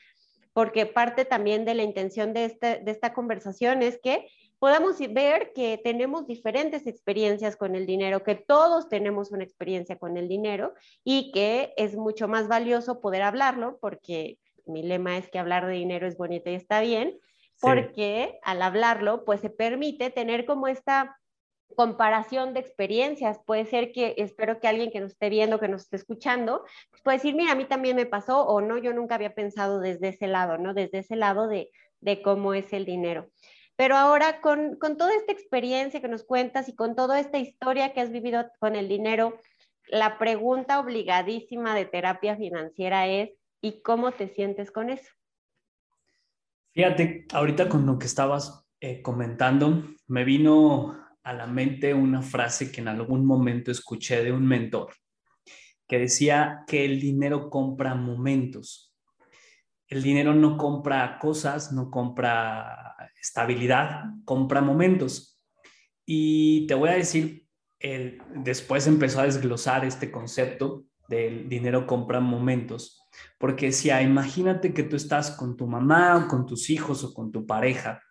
porque 0.58 0.86
parte 0.86 1.24
también 1.24 1.64
de 1.64 1.76
la 1.76 1.84
intención 1.84 2.32
de, 2.32 2.46
este, 2.46 2.80
de 2.80 2.90
esta 2.90 3.14
conversación 3.14 3.80
es 3.80 4.00
que 4.02 4.26
podamos 4.58 4.98
ver 4.98 5.52
que 5.54 5.78
tenemos 5.84 6.26
diferentes 6.26 6.88
experiencias 6.88 7.54
con 7.54 7.76
el 7.76 7.86
dinero, 7.86 8.24
que 8.24 8.34
todos 8.34 8.88
tenemos 8.88 9.30
una 9.30 9.44
experiencia 9.44 10.00
con 10.00 10.16
el 10.16 10.26
dinero 10.26 10.74
y 11.04 11.30
que 11.30 11.74
es 11.76 11.94
mucho 11.94 12.26
más 12.26 12.48
valioso 12.48 13.00
poder 13.00 13.22
hablarlo, 13.22 13.78
porque 13.80 14.40
mi 14.66 14.82
lema 14.82 15.16
es 15.16 15.30
que 15.30 15.38
hablar 15.38 15.64
de 15.64 15.74
dinero 15.74 16.08
es 16.08 16.16
bonito 16.16 16.50
y 16.50 16.54
está 16.54 16.80
bien, 16.80 17.16
porque 17.60 18.40
al 18.42 18.60
hablarlo, 18.60 19.24
pues 19.24 19.40
se 19.40 19.50
permite 19.50 20.10
tener 20.10 20.44
como 20.44 20.66
esta 20.66 21.17
comparación 21.76 22.54
de 22.54 22.60
experiencias. 22.60 23.40
Puede 23.44 23.66
ser 23.66 23.92
que, 23.92 24.14
espero 24.18 24.60
que 24.60 24.68
alguien 24.68 24.90
que 24.90 25.00
nos 25.00 25.12
esté 25.12 25.28
viendo, 25.28 25.60
que 25.60 25.68
nos 25.68 25.82
esté 25.82 25.96
escuchando, 25.96 26.64
pues 26.90 27.02
puede 27.02 27.18
decir, 27.18 27.34
mira, 27.34 27.52
a 27.52 27.54
mí 27.54 27.64
también 27.64 27.96
me 27.96 28.06
pasó 28.06 28.46
o 28.46 28.60
no, 28.60 28.78
yo 28.78 28.92
nunca 28.92 29.14
había 29.14 29.34
pensado 29.34 29.80
desde 29.80 30.08
ese 30.08 30.26
lado, 30.26 30.58
¿no? 30.58 30.74
Desde 30.74 30.98
ese 30.98 31.16
lado 31.16 31.48
de, 31.48 31.70
de 32.00 32.22
cómo 32.22 32.54
es 32.54 32.72
el 32.72 32.84
dinero. 32.84 33.28
Pero 33.76 33.96
ahora, 33.96 34.40
con, 34.40 34.76
con, 34.76 34.96
toda 34.96 35.14
esta 35.14 35.32
experiencia 35.32 36.00
que 36.00 36.08
nos 36.08 36.24
cuentas 36.24 36.68
y 36.68 36.74
con 36.74 36.96
toda 36.96 37.20
esta 37.20 37.38
historia 37.38 37.92
que 37.92 38.00
has 38.00 38.10
vivido 38.10 38.50
con 38.58 38.74
el 38.74 38.88
dinero, 38.88 39.40
la 39.86 40.18
pregunta 40.18 40.80
obligadísima 40.80 41.74
de 41.74 41.84
terapia 41.84 42.36
financiera 42.36 43.06
es, 43.06 43.30
¿y 43.60 43.80
cómo 43.82 44.12
te 44.12 44.28
sientes 44.28 44.70
con 44.70 44.90
eso? 44.90 45.10
Fíjate, 46.74 47.26
ahorita 47.32 47.68
con 47.68 47.86
lo 47.86 47.98
que 47.98 48.06
estabas 48.06 48.64
eh, 48.80 49.02
comentando, 49.02 49.84
me 50.06 50.24
vino 50.24 50.96
a 51.28 51.34
la 51.34 51.46
mente 51.46 51.92
una 51.92 52.22
frase 52.22 52.72
que 52.72 52.80
en 52.80 52.88
algún 52.88 53.26
momento 53.26 53.70
escuché 53.70 54.24
de 54.24 54.32
un 54.32 54.46
mentor, 54.46 54.94
que 55.86 55.98
decía 55.98 56.64
que 56.66 56.86
el 56.86 56.98
dinero 56.98 57.50
compra 57.50 57.94
momentos. 57.94 58.94
El 59.86 60.02
dinero 60.02 60.32
no 60.32 60.56
compra 60.56 61.18
cosas, 61.18 61.70
no 61.70 61.90
compra 61.90 62.96
estabilidad, 63.20 64.04
compra 64.24 64.62
momentos. 64.62 65.38
Y 66.06 66.66
te 66.66 66.74
voy 66.74 66.88
a 66.88 66.94
decir, 66.94 67.46
el, 67.78 68.22
después 68.34 68.86
empezó 68.86 69.20
a 69.20 69.24
desglosar 69.24 69.84
este 69.84 70.10
concepto 70.10 70.86
del 71.08 71.46
dinero 71.48 71.86
compra 71.86 72.20
momentos, 72.20 73.02
porque 73.38 73.72
si 73.72 73.90
imagínate 73.90 74.72
que 74.72 74.82
tú 74.82 74.96
estás 74.96 75.30
con 75.30 75.56
tu 75.56 75.66
mamá 75.66 76.16
o 76.16 76.28
con 76.28 76.46
tus 76.46 76.70
hijos 76.70 77.04
o 77.04 77.12
con 77.12 77.32
tu 77.32 77.46
pareja 77.46 78.02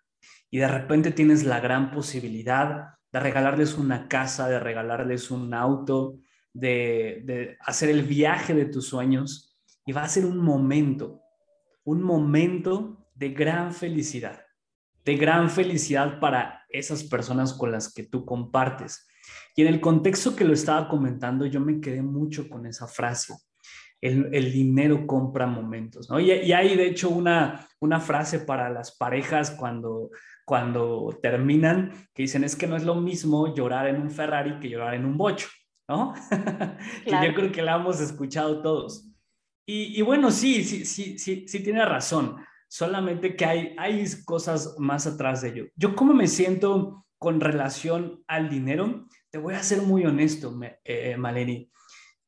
y 0.49 0.57
de 0.57 0.67
repente 0.67 1.11
tienes 1.11 1.43
la 1.43 1.59
gran 1.59 1.91
posibilidad 1.91 2.96
de 3.17 3.23
regalarles 3.23 3.77
una 3.77 4.07
casa, 4.07 4.47
de 4.47 4.59
regalarles 4.59 5.31
un 5.31 5.53
auto, 5.53 6.19
de, 6.53 7.57
hacer 7.61 7.89
el 7.89 8.03
viaje 8.03 8.53
de 8.53 8.65
tus 8.65 8.87
sueños. 8.87 9.57
Y 9.85 9.91
va 9.91 10.03
a 10.03 10.09
ser 10.09 10.25
un 10.25 10.37
momento, 10.37 11.21
un 11.83 12.03
momento 12.03 13.07
de 13.15 13.29
gran 13.29 13.73
felicidad, 13.73 14.45
de 15.03 15.15
gran 15.15 15.49
felicidad 15.49 16.19
para 16.19 16.65
esas 16.69 17.03
personas 17.03 17.53
con 17.53 17.71
las 17.71 17.91
que 17.91 18.03
tú 18.03 18.25
compartes. 18.25 19.07
Y 19.55 19.63
en 19.63 19.69
el 19.69 19.81
contexto 19.81 20.35
que 20.35 20.45
lo 20.45 20.53
estaba 20.53 20.87
comentando, 20.87 21.45
yo 21.45 21.59
me 21.59 21.81
quedé 21.81 22.01
mucho 22.01 22.47
con 22.49 22.67
esa 22.67 22.87
frase. 22.87 23.33
El, 23.99 24.51
dinero 24.51 25.07
compra 25.07 25.47
momentos, 25.47 26.07
¿no? 26.07 26.19
Y, 26.19 26.31
y, 26.31 26.53
hay 26.53 26.75
de 26.75 26.85
hecho 26.85 27.09
una, 27.09 27.67
una 27.79 27.99
frase 27.99 28.39
para 28.39 28.69
las 28.69 28.95
parejas 28.95 29.49
cuando 29.49 30.11
cuando 30.47 31.19
terminan, 31.21 31.91
que 32.13 32.23
dicen 32.23 32.45
es 32.45 32.55
que 32.55 32.67
no 32.67 32.77
es 32.77 32.85
lo 32.85 32.95
mismo 32.95 33.53
llorar 33.53 33.85
en 33.89 34.01
un 34.01 34.09
Ferrari 34.09 34.61
que 34.61 34.69
llorar 34.69 34.93
en 34.93 35.03
un 35.03 35.17
bocho, 35.17 35.49
¿no? 35.89 36.13
que 37.03 37.11
yo 37.11 37.33
creo 37.35 37.51
que 37.51 37.61
la 37.61 37.75
hemos 37.75 37.99
escuchado 37.99 38.61
todos. 38.61 39.11
Y, 39.69 40.01
bueno, 40.03 40.31
sí, 40.31 40.63
sí, 40.63 40.85
sí, 40.85 41.19
sí, 41.19 41.45
sí 41.49 41.59
tiene 41.59 41.83
razón, 41.83 42.37
solamente 42.69 43.35
que 43.35 43.43
hay, 43.43 43.75
hay 43.77 44.05
cosas 44.23 44.75
más 44.77 45.05
atrás 45.05 45.41
de 45.41 45.49
ello. 45.49 45.65
Yo 45.75 45.93
cómo 45.93 46.13
me 46.13 46.27
siento 46.27 47.05
con 47.17 47.41
relación 47.41 48.23
al 48.27 48.49
dinero, 48.49 49.05
te 49.29 49.39
voy 49.39 49.55
a 49.55 49.63
ser 49.63 49.81
muy 49.81 50.05
honesto, 50.05 50.57
eh, 50.85 51.17
Maleni. 51.17 51.69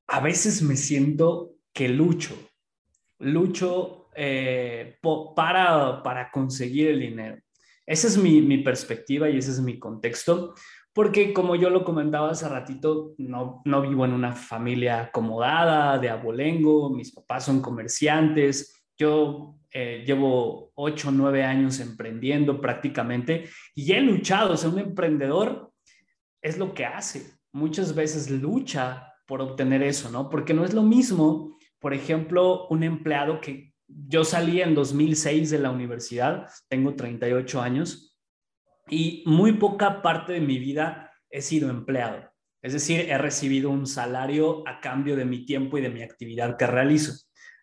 A 0.08 0.20
veces 0.20 0.62
me 0.62 0.76
siento 0.76 1.54
que 1.72 1.88
lucho, 1.88 2.36
lucho 3.20 4.10
eh, 4.14 4.98
para, 5.34 6.04
para 6.04 6.30
conseguir 6.32 6.90
el 6.90 7.00
dinero. 7.00 7.38
Esa 7.90 8.06
es 8.06 8.20
mi, 8.20 8.60
perspectiva 8.60 9.32
y 9.32 9.40
ese 9.40 9.50
es 9.50 9.62
mi 9.62 9.80
contexto, 9.80 10.54
porque 10.94 11.34
como 11.34 11.56
yo 11.56 11.72
lo 11.72 11.84
comentaba 11.84 12.30
hace 12.30 12.48
ratito, 12.48 13.16
no, 13.18 13.64
no 13.66 13.82
vivo 13.82 14.06
en 14.06 14.14
una 14.14 14.34
familia 14.34 15.06
acomodada, 15.06 15.98
de 15.98 16.08
abolengo, 16.08 16.92
mis 16.92 17.12
papás 17.12 17.46
son 17.46 17.64
comerciantes, 17.64 18.86
yo 18.96 19.56
eh, 19.72 20.04
llevo 20.06 20.72
ocho, 20.76 21.10
nueve 21.10 21.44
años 21.44 21.80
emprendiendo 21.80 22.62
prácticamente 22.62 23.50
y 23.74 23.92
he 23.92 24.02
luchado, 24.02 24.54
o 24.54 24.58
sea, 24.58 24.70
un 24.70 24.78
emprendedor 24.78 25.72
es 26.44 26.60
lo 26.60 26.76
que 26.76 26.86
hace, 26.86 27.40
muchas 27.52 27.96
veces 27.96 28.30
lucha 28.30 29.16
por 29.26 29.42
obtener 29.42 29.82
eso, 29.82 30.12
¿no? 30.12 30.30
Porque 30.30 30.54
no 30.54 30.64
es 30.64 30.76
lo 30.76 30.84
mismo, 30.84 31.58
por 31.80 31.96
ejemplo, 31.96 32.68
un 32.68 32.84
empleado 32.84 33.42
que 33.42 33.69
yo 33.90 34.24
salí 34.24 34.62
en 34.62 34.76
2006 34.76 35.50
de 35.50 35.60
la 35.60 35.72
universidad, 35.72 36.48
tengo 36.68 36.96
38 36.96 37.62
años 37.62 38.18
y 38.90 39.24
muy 39.26 39.54
poca 39.54 40.02
parte 40.02 40.34
de 40.34 40.42
mi 40.42 40.60
vida 40.60 41.12
he 41.30 41.42
sido 41.42 41.70
empleado. 41.70 42.30
Es 42.62 42.74
decir, 42.74 43.02
he 43.10 43.18
recibido 43.18 43.70
un 43.70 43.88
salario 43.88 44.68
a 44.68 44.80
cambio 44.82 45.16
de 45.16 45.26
mi 45.26 45.46
tiempo 45.46 45.78
y 45.78 45.82
de 45.82 45.90
mi 45.90 46.04
actividad 46.04 46.58
que 46.58 46.68
realizo. 46.68 47.14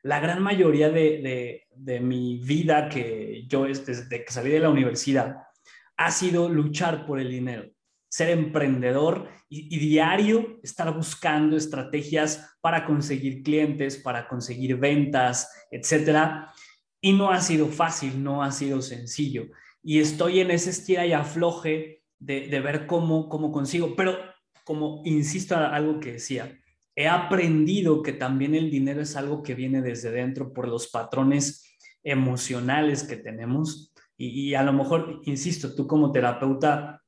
La 0.02 0.20
gran 0.20 0.42
mayoría 0.42 0.88
de, 0.90 1.66
de 1.70 2.00
mi 2.00 2.38
vida 2.38 2.88
que 2.88 3.44
yo 3.46 3.66
desde 3.66 4.24
que 4.24 4.32
salí 4.32 4.50
de 4.50 4.60
la 4.60 4.70
universidad 4.70 5.36
ha 5.96 6.10
sido 6.10 6.48
luchar 6.48 7.06
por 7.06 7.20
el 7.20 7.30
dinero 7.30 7.75
ser 8.08 8.30
emprendedor 8.30 9.28
y, 9.48 9.78
diario 9.78 10.58
estar 10.62 10.94
buscando 10.94 11.56
estrategias 11.56 12.56
para 12.60 12.84
conseguir 12.84 13.42
clientes, 13.42 13.96
para 13.96 14.28
conseguir 14.28 14.76
ventas, 14.76 15.50
etcétera. 15.70 16.52
Y 17.00 17.12
no 17.12 17.30
ha 17.30 17.40
sido 17.40 17.66
fácil, 17.68 18.22
no 18.22 18.42
ha 18.42 18.50
sido 18.50 18.82
sencillo. 18.82 19.46
Y 19.82 20.00
estoy 20.00 20.40
en 20.40 20.50
ese 20.50 20.70
estira 20.70 21.06
y 21.06 21.12
afloje 21.12 22.02
de, 22.18 22.60
ver 22.60 22.86
cómo, 22.86 23.28
cómo 23.28 23.52
consigo. 23.52 23.94
Pero 23.94 24.16
como 24.64 25.02
insisto 25.04 25.56
algo 25.56 26.00
que 26.00 26.14
decía, 26.14 26.58
he 26.96 27.06
aprendido 27.06 28.02
que 28.02 28.12
también 28.12 28.54
el 28.54 28.70
dinero 28.70 29.02
es 29.02 29.14
algo 29.16 29.42
que 29.42 29.54
viene 29.54 29.82
desde 29.82 30.10
dentro 30.10 30.52
por 30.52 30.66
los 30.66 30.88
patrones 30.88 31.76
emocionales 32.02 33.04
que 33.04 33.16
tenemos. 33.16 33.92
Y 34.16 34.54
a 34.54 34.62
lo 34.62 34.72
mejor, 34.72 35.20
insisto, 35.24 35.74
tú 35.74 35.86
como 35.86 36.10
terapeuta 36.10 37.02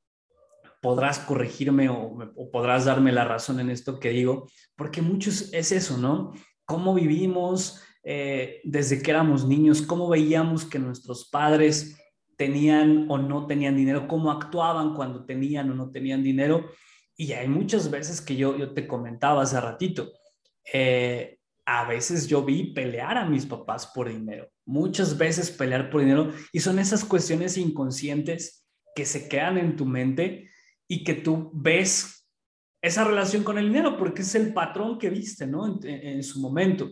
podrás 0.81 1.19
corregirme 1.19 1.89
o, 1.89 2.49
podrás 2.51 2.85
darme 2.85 3.11
la 3.11 3.25
razón 3.25 3.59
en 3.59 3.69
esto 3.69 3.99
que 3.99 4.09
digo, 4.09 4.47
porque 4.75 5.01
muchos 5.01 5.53
es 5.53 5.71
eso, 5.71 5.97
¿no? 5.97 6.33
Cómo 6.65 6.93
vivimos 6.93 7.83
eh, 8.03 8.61
desde 8.63 9.01
que 9.01 9.11
éramos 9.11 9.45
niños, 9.45 9.81
cómo 9.81 10.07
veíamos 10.07 10.65
que 10.65 10.79
nuestros 10.79 11.29
padres 11.29 11.97
tenían 12.37 13.05
o 13.09 13.17
no 13.17 13.47
tenían 13.47 13.75
dinero, 13.75 14.07
cómo 14.07 14.31
actuaban 14.31 14.93
cuando 14.93 15.25
tenían 15.25 15.69
o 15.71 15.75
no 15.75 15.91
tenían 15.91 16.23
dinero. 16.23 16.69
Y 17.17 17.33
hay 17.33 17.49
muchas 17.49 17.91
veces 17.91 18.21
que 18.21 18.37
yo, 18.37 18.57
yo 18.57 18.73
te 18.73 18.87
comentaba 18.87 19.41
hace 19.41 19.59
ratito, 19.59 20.13
eh, 20.71 21.37
a 21.65 21.85
veces 21.85 22.27
yo 22.27 22.43
vi 22.43 22.73
pelear 22.73 23.17
a 23.17 23.25
mis 23.25 23.45
papás 23.45 23.87
por 23.87 24.07
dinero, 24.09 24.47
muchas 24.65 25.17
veces 25.17 25.51
pelear 25.51 25.89
por 25.89 25.99
dinero, 26.01 26.31
y 26.53 26.61
son 26.61 26.79
esas 26.79 27.03
cuestiones 27.03 27.57
inconscientes 27.57 28.65
que 28.95 29.05
se 29.05 29.27
quedan 29.27 29.57
en 29.57 29.75
tu 29.75 29.85
mente 29.85 30.49
y 30.91 31.03
que 31.03 31.13
tú 31.13 31.51
ves 31.53 32.27
esa 32.81 33.03
relación 33.03 33.43
con 33.43 33.57
el 33.57 33.67
dinero, 33.67 33.95
porque 33.95 34.23
es 34.23 34.35
el 34.35 34.53
patrón 34.53 34.97
que 34.97 35.09
viste, 35.09 35.45
¿no? 35.45 35.79
En, 35.83 36.23
su 36.23 36.41
momento. 36.41 36.89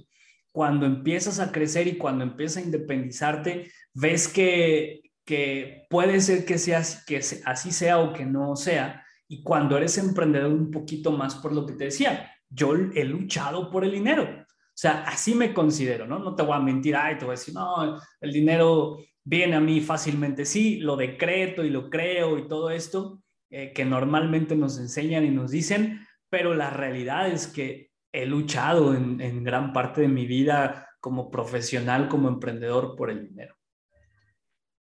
Cuando 0.52 0.86
empiezas 0.86 1.40
a 1.40 1.52
crecer 1.52 1.88
y 1.88 1.98
cuando 1.98 2.24
empiezas 2.24 2.58
a 2.58 2.66
independizarte, 2.66 3.72
ves 3.94 4.28
que, 4.28 5.02
que 5.26 5.88
puede 5.90 6.22
ser 6.22 6.46
que, 6.46 6.60
sea, 6.60 6.84
que 7.08 7.22
así 7.46 7.72
sea 7.72 8.00
o 8.00 8.14
que 8.14 8.26
no 8.26 8.56
sea. 8.56 9.04
Y 9.28 9.42
cuando 9.42 9.76
eres 9.76 9.98
emprendedor 9.98 10.52
un 10.52 10.70
poquito 10.70 11.12
más 11.12 11.36
por 11.36 11.54
lo 11.54 11.66
que 11.66 11.74
te 11.74 11.86
decía, 11.86 12.32
yo 12.50 12.76
he 12.76 13.04
luchado 13.04 13.72
por 13.72 13.84
el 13.84 13.92
dinero. 13.92 14.24
O 14.24 14.80
sea, 14.80 15.04
así 15.06 15.34
me 15.34 15.56
considero, 15.56 16.06
¿no? 16.06 16.20
No 16.20 16.36
te 16.36 16.44
voy 16.44 16.56
a 16.56 16.60
mentir, 16.60 16.96
ay, 16.96 17.18
te 17.18 17.26
voy 17.26 17.34
a 17.34 17.40
decir, 17.40 17.56
no, 17.56 18.00
el 18.22 18.32
dinero 18.32 19.00
viene 19.24 19.56
a 19.56 19.60
mí 19.60 19.82
fácilmente, 19.82 20.46
sí, 20.46 20.78
lo 20.78 20.96
decreto 20.96 21.66
y 21.66 21.72
lo 21.72 21.90
creo 21.90 22.38
y 22.38 22.48
todo 22.48 22.70
esto 22.70 23.22
eh, 23.50 23.72
que 23.74 23.86
normalmente 23.86 24.56
nos 24.56 24.78
enseñan 24.78 25.24
y 25.24 25.30
nos 25.30 25.52
dicen, 25.52 26.06
pero 26.30 26.54
la 26.54 26.70
realidad 26.70 27.30
es 27.30 27.48
que 27.48 27.92
he 28.12 28.26
luchado 28.26 28.94
en, 28.94 29.44
gran 29.44 29.74
parte 29.74 30.02
de 30.02 30.08
mi 30.08 30.26
vida 30.26 30.90
como 31.00 31.30
profesional, 31.30 32.10
como 32.10 32.28
emprendedor 32.28 32.96
por 32.96 33.10
el 33.10 33.28
dinero. 33.28 33.56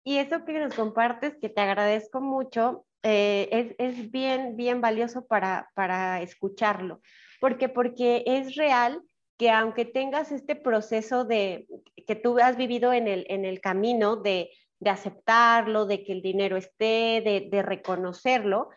Y 0.04 0.18
eso 0.18 0.44
que 0.44 0.52
nos 0.60 0.74
compartes, 0.74 1.36
que 1.40 1.48
te 1.48 1.60
agradezco 1.62 2.20
mucho, 2.20 2.86
eh, 3.02 3.48
es, 3.50 3.74
es, 3.78 4.10
bien, 4.10 4.56
bien 4.56 4.80
valioso 4.80 5.26
para, 5.26 5.70
para 5.74 6.22
escucharlo, 6.22 7.00
porque, 7.40 7.68
porque 7.68 8.22
es 8.26 8.54
real 8.54 9.02
que 9.36 9.50
aunque 9.50 9.84
tengas 9.84 10.30
este 10.30 10.54
proceso 10.54 11.24
de 11.24 11.66
que 12.06 12.14
tú 12.14 12.38
has 12.38 12.56
vivido 12.56 12.92
en 12.92 13.08
el, 13.08 13.26
en 13.28 13.44
el 13.44 13.60
camino 13.60 14.16
de, 14.16 14.50
de 14.84 14.90
aceptarlo, 14.90 15.86
de 15.86 16.04
que 16.04 16.12
el 16.12 16.22
dinero 16.22 16.56
esté, 16.56 17.22
de, 17.24 17.48
de 17.50 17.62
reconocerlo, 17.62 18.68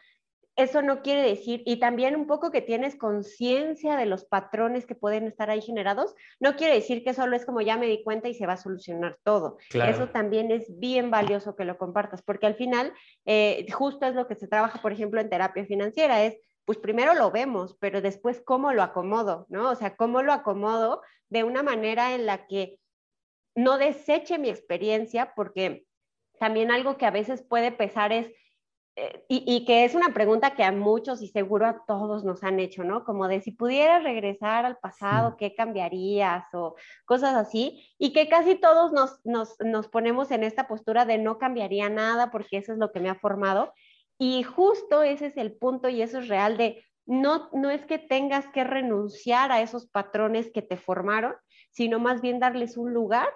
eso 0.57 0.81
no 0.81 1.03
quiere 1.03 1.21
decir, 1.21 1.61
y 1.67 1.77
también 1.79 2.15
un 2.15 2.25
poco 2.25 2.49
que 2.49 2.63
tienes 2.63 2.95
conciencia 2.95 3.95
de 3.95 4.07
los 4.07 4.25
patrones 4.25 4.87
que 4.87 4.95
pueden 4.95 5.27
estar 5.27 5.51
ahí 5.51 5.61
generados, 5.61 6.15
no 6.39 6.55
quiere 6.55 6.73
decir 6.73 7.03
que 7.03 7.13
solo 7.13 7.35
es 7.35 7.45
como 7.45 7.61
ya 7.61 7.77
me 7.77 7.85
di 7.85 8.03
cuenta 8.03 8.27
y 8.27 8.33
se 8.33 8.47
va 8.47 8.53
a 8.53 8.57
solucionar 8.57 9.19
todo. 9.23 9.59
Eso 9.71 10.09
también 10.09 10.49
es 10.49 10.79
bien 10.79 11.11
valioso 11.11 11.55
que 11.55 11.63
lo 11.63 11.77
compartas, 11.77 12.23
porque 12.23 12.47
al 12.47 12.55
final 12.55 12.91
eh, 13.25 13.67
justo 13.71 14.07
es 14.07 14.15
lo 14.15 14.27
que 14.27 14.33
se 14.33 14.47
trabaja, 14.47 14.81
por 14.81 14.91
ejemplo, 14.91 15.21
en 15.21 15.29
terapia 15.29 15.63
financiera, 15.65 16.23
es 16.23 16.39
pues 16.65 16.79
primero 16.79 17.13
lo 17.13 17.31
vemos, 17.31 17.77
pero 17.79 18.01
después 18.01 18.41
cómo 18.43 18.73
lo 18.73 18.83
acomodo, 18.83 19.45
¿no? 19.47 19.69
O 19.69 19.75
sea, 19.75 19.95
cómo 19.95 20.21
lo 20.21 20.33
acomodo 20.33 21.01
de 21.29 21.45
una 21.45 21.63
manera 21.63 22.13
en 22.13 22.25
la 22.25 22.45
que 22.47 22.77
no 23.55 23.77
deseche 23.77 24.37
mi 24.37 24.49
experiencia, 24.49 25.33
porque 25.33 25.86
también 26.39 26.71
algo 26.71 26.97
que 26.97 27.05
a 27.05 27.11
veces 27.11 27.43
puede 27.43 27.71
pesar 27.71 28.11
es, 28.11 28.31
eh, 28.95 29.23
y, 29.27 29.63
que 29.65 29.85
es 29.85 29.93
una 29.93 30.13
pregunta 30.13 30.55
que 30.55 30.63
a 30.63 30.71
muchos 30.71 31.21
y 31.21 31.27
seguro 31.27 31.67
a 31.67 31.83
todos 31.85 32.23
nos 32.23 32.43
han 32.43 32.59
hecho, 32.59 32.83
¿no? 32.83 33.03
Como 33.03 33.27
de 33.27 33.41
si 33.41 33.51
pudieras 33.51 34.03
regresar 34.03 34.65
al 34.65 34.77
pasado, 34.77 35.37
¿qué 35.37 35.53
cambiarías? 35.53 36.45
O 36.53 36.75
cosas 37.05 37.35
así, 37.35 37.85
y 37.99 38.11
que 38.11 38.27
casi 38.27 38.55
todos 38.55 38.93
nos, 38.93 39.23
nos, 39.23 39.55
nos 39.59 39.87
ponemos 39.87 40.31
en 40.31 40.43
esta 40.43 40.67
postura 40.67 41.05
de 41.05 41.19
no 41.19 41.37
cambiaría 41.37 41.89
nada 41.89 42.31
porque 42.31 42.57
eso 42.57 42.73
es 42.73 42.79
lo 42.79 42.91
que 42.91 42.99
me 42.99 43.09
ha 43.09 43.15
formado. 43.15 43.71
Y 44.17 44.41
justo 44.43 45.03
ese 45.03 45.27
es 45.27 45.37
el 45.37 45.53
punto 45.55 45.89
y 45.89 46.01
eso 46.01 46.19
es 46.19 46.27
real 46.27 46.57
de 46.57 46.83
no, 47.05 47.49
no 47.53 47.69
es 47.69 47.85
que 47.85 47.99
tengas 47.99 48.47
que 48.49 48.63
renunciar 48.63 49.51
a 49.51 49.61
esos 49.61 49.87
patrones 49.87 50.51
que 50.51 50.61
te 50.61 50.75
formaron, 50.75 51.35
sino 51.71 51.99
más 51.99 52.21
bien 52.21 52.39
darles 52.39 52.77
un 52.77 52.93
lugar 52.93 53.29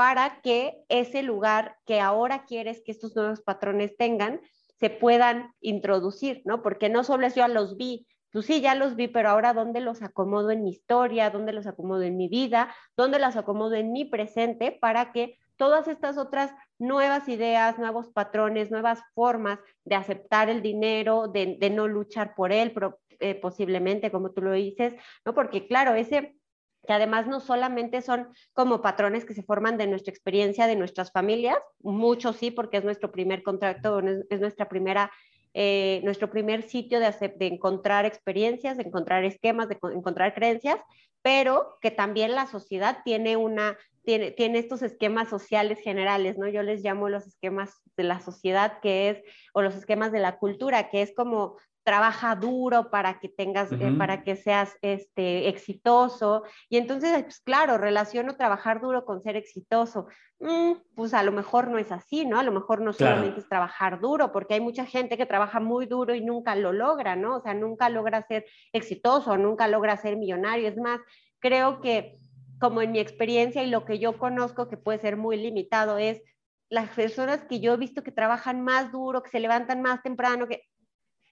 para 0.00 0.40
que 0.40 0.82
ese 0.88 1.22
lugar 1.22 1.76
que 1.84 2.00
ahora 2.00 2.46
quieres 2.46 2.80
que 2.82 2.90
estos 2.90 3.14
nuevos 3.14 3.42
patrones 3.42 3.98
tengan, 3.98 4.40
se 4.78 4.88
puedan 4.88 5.52
introducir, 5.60 6.40
¿no? 6.46 6.62
Porque 6.62 6.88
no 6.88 7.04
solo 7.04 7.26
es 7.26 7.34
yo 7.34 7.46
los 7.48 7.76
vi, 7.76 8.06
pues 8.32 8.46
sí, 8.46 8.62
ya 8.62 8.74
los 8.74 8.96
vi, 8.96 9.08
pero 9.08 9.28
ahora 9.28 9.52
dónde 9.52 9.82
los 9.82 10.00
acomodo 10.00 10.52
en 10.52 10.64
mi 10.64 10.70
historia, 10.70 11.28
dónde 11.28 11.52
los 11.52 11.66
acomodo 11.66 12.00
en 12.00 12.16
mi 12.16 12.28
vida, 12.28 12.74
dónde 12.96 13.18
los 13.18 13.36
acomodo 13.36 13.74
en 13.74 13.92
mi 13.92 14.06
presente 14.06 14.72
para 14.72 15.12
que 15.12 15.38
todas 15.58 15.86
estas 15.86 16.16
otras 16.16 16.50
nuevas 16.78 17.28
ideas, 17.28 17.78
nuevos 17.78 18.08
patrones, 18.08 18.70
nuevas 18.70 19.02
formas 19.14 19.58
de 19.84 19.96
aceptar 19.96 20.48
el 20.48 20.62
dinero, 20.62 21.28
de, 21.28 21.58
no 21.70 21.88
luchar 21.88 22.34
por 22.34 22.52
él, 22.52 22.72
eh, 23.18 23.34
posiblemente, 23.34 24.10
como 24.10 24.30
tú 24.30 24.40
lo 24.40 24.52
dices, 24.52 24.94
¿no? 25.26 25.34
Porque 25.34 25.66
claro, 25.66 25.92
ese 25.92 26.39
que 26.86 26.92
además 26.92 27.26
no 27.26 27.40
solamente 27.40 28.02
son 28.02 28.28
como 28.52 28.80
patrones 28.80 29.24
que 29.24 29.34
se 29.34 29.42
forman 29.42 29.76
de 29.76 29.86
nuestra 29.86 30.10
experiencia, 30.10 30.66
de 30.66 30.76
nuestras 30.76 31.12
familias, 31.12 31.58
muchos 31.80 32.36
sí, 32.36 32.50
porque 32.50 32.78
es 32.78 32.84
nuestro 32.84 33.12
primer 33.12 33.42
contacto, 33.42 34.00
es 34.30 34.40
nuestra 34.40 34.68
primera, 34.68 35.10
eh, 35.54 36.00
nuestro 36.04 36.30
primer 36.30 36.62
sitio 36.62 37.00
de, 37.00 37.12
de 37.36 37.46
encontrar 37.46 38.06
experiencias, 38.06 38.76
de 38.76 38.84
encontrar 38.84 39.24
esquemas, 39.24 39.68
de 39.68 39.78
encontrar 39.94 40.34
creencias, 40.34 40.78
pero 41.22 41.76
que 41.80 41.90
también 41.90 42.34
la 42.34 42.46
sociedad 42.46 42.98
tiene 43.04 43.36
una 43.36 43.76
tiene, 44.02 44.30
tiene, 44.30 44.58
estos 44.58 44.80
esquemas 44.80 45.28
sociales 45.28 45.78
generales, 45.78 46.38
¿no? 46.38 46.48
Yo 46.48 46.62
les 46.62 46.82
llamo 46.82 47.10
los 47.10 47.26
esquemas 47.26 47.82
de 47.98 48.04
la 48.04 48.18
sociedad, 48.20 48.80
que 48.80 49.10
es, 49.10 49.22
o 49.52 49.60
los 49.60 49.74
esquemas 49.74 50.10
de 50.10 50.20
la 50.20 50.38
cultura, 50.38 50.88
que 50.88 51.02
es 51.02 51.12
como 51.14 51.58
trabaja 51.82 52.36
duro 52.36 52.90
para 52.90 53.18
que 53.18 53.28
tengas, 53.28 53.72
eh, 53.72 53.94
para 53.96 54.22
que 54.22 54.36
seas 54.36 54.76
este, 54.82 55.48
exitoso. 55.48 56.42
Y 56.68 56.76
entonces, 56.76 57.22
pues 57.22 57.40
claro, 57.40 57.78
relaciono 57.78 58.36
trabajar 58.36 58.80
duro 58.80 59.04
con 59.04 59.22
ser 59.22 59.36
exitoso. 59.36 60.06
Mm, 60.40 60.72
pues 60.94 61.14
a 61.14 61.22
lo 61.22 61.32
mejor 61.32 61.68
no 61.68 61.78
es 61.78 61.90
así, 61.90 62.26
¿no? 62.26 62.38
A 62.38 62.42
lo 62.42 62.52
mejor 62.52 62.80
no 62.80 62.92
solamente 62.92 63.40
es 63.40 63.48
trabajar 63.48 64.00
duro, 64.00 64.32
porque 64.32 64.54
hay 64.54 64.60
mucha 64.60 64.84
gente 64.86 65.16
que 65.16 65.26
trabaja 65.26 65.60
muy 65.60 65.86
duro 65.86 66.14
y 66.14 66.20
nunca 66.20 66.54
lo 66.54 66.72
logra, 66.72 67.16
¿no? 67.16 67.36
O 67.36 67.40
sea, 67.40 67.54
nunca 67.54 67.88
logra 67.88 68.26
ser 68.26 68.44
exitoso, 68.72 69.36
nunca 69.36 69.66
logra 69.68 69.96
ser 69.96 70.16
millonario. 70.16 70.68
Es 70.68 70.76
más, 70.76 71.00
creo 71.38 71.80
que 71.80 72.18
como 72.60 72.82
en 72.82 72.92
mi 72.92 73.00
experiencia 73.00 73.62
y 73.62 73.70
lo 73.70 73.86
que 73.86 73.98
yo 73.98 74.18
conozco 74.18 74.68
que 74.68 74.76
puede 74.76 74.98
ser 74.98 75.16
muy 75.16 75.38
limitado 75.38 75.96
es 75.98 76.22
las 76.68 76.90
personas 76.90 77.42
que 77.44 77.58
yo 77.58 77.74
he 77.74 77.76
visto 77.76 78.02
que 78.02 78.12
trabajan 78.12 78.62
más 78.62 78.92
duro, 78.92 79.22
que 79.22 79.30
se 79.30 79.40
levantan 79.40 79.82
más 79.82 80.02
temprano, 80.02 80.46
que 80.46 80.62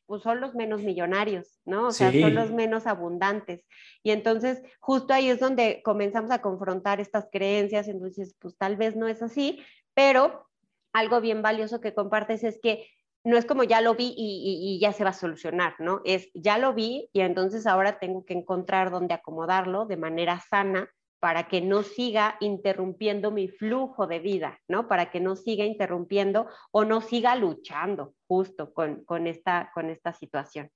pues 0.08 0.22
son 0.22 0.40
los 0.40 0.54
menos 0.54 0.82
millonarios, 0.82 1.60
¿no? 1.66 1.88
O 1.88 1.90
sea, 1.92 2.10
son 2.10 2.34
los 2.34 2.50
menos 2.50 2.86
abundantes. 2.86 3.66
Y 4.02 4.10
entonces, 4.10 4.62
justo 4.80 5.12
ahí 5.12 5.28
es 5.28 5.38
donde 5.38 5.82
comenzamos 5.84 6.30
a 6.30 6.40
confrontar 6.40 6.98
estas 6.98 7.28
creencias, 7.30 7.88
entonces, 7.88 8.34
pues 8.38 8.56
tal 8.56 8.78
vez 8.78 8.96
no 8.96 9.06
es 9.06 9.22
así, 9.22 9.62
pero 9.92 10.48
algo 10.94 11.20
bien 11.20 11.42
valioso 11.42 11.82
que 11.82 11.92
compartes 11.92 12.42
es 12.42 12.58
que 12.58 12.88
no 13.22 13.36
es 13.36 13.44
como 13.44 13.64
ya 13.64 13.82
lo 13.82 13.96
vi 13.96 14.14
y, 14.16 14.76
y, 14.76 14.80
ya 14.80 14.94
se 14.94 15.04
va 15.04 15.10
a 15.10 15.12
solucionar, 15.12 15.74
¿no? 15.78 16.00
Es 16.06 16.30
ya 16.32 16.56
lo 16.56 16.72
vi 16.72 17.10
y 17.12 17.20
entonces 17.20 17.66
ahora 17.66 17.98
tengo 17.98 18.24
que 18.24 18.32
encontrar 18.32 18.90
dónde 18.90 19.12
acomodarlo 19.12 19.84
de 19.84 19.98
manera 19.98 20.40
sana 20.40 20.88
para 21.20 21.48
que 21.48 21.60
no 21.60 21.82
siga 21.82 22.36
interrumpiendo 22.40 23.30
mi 23.30 23.48
flujo 23.48 24.06
de 24.06 24.20
vida, 24.20 24.60
¿no? 24.68 24.88
Para 24.88 25.10
que 25.10 25.20
no 25.20 25.36
siga 25.36 25.64
interrumpiendo 25.64 26.46
o 26.70 26.84
no 26.84 27.00
siga 27.00 27.34
luchando 27.36 28.14
justo 28.26 28.72
con, 28.72 29.04
con, 29.04 29.26
esta, 29.26 29.70
con 29.74 29.90
esta 29.90 30.12
situación. 30.12 30.70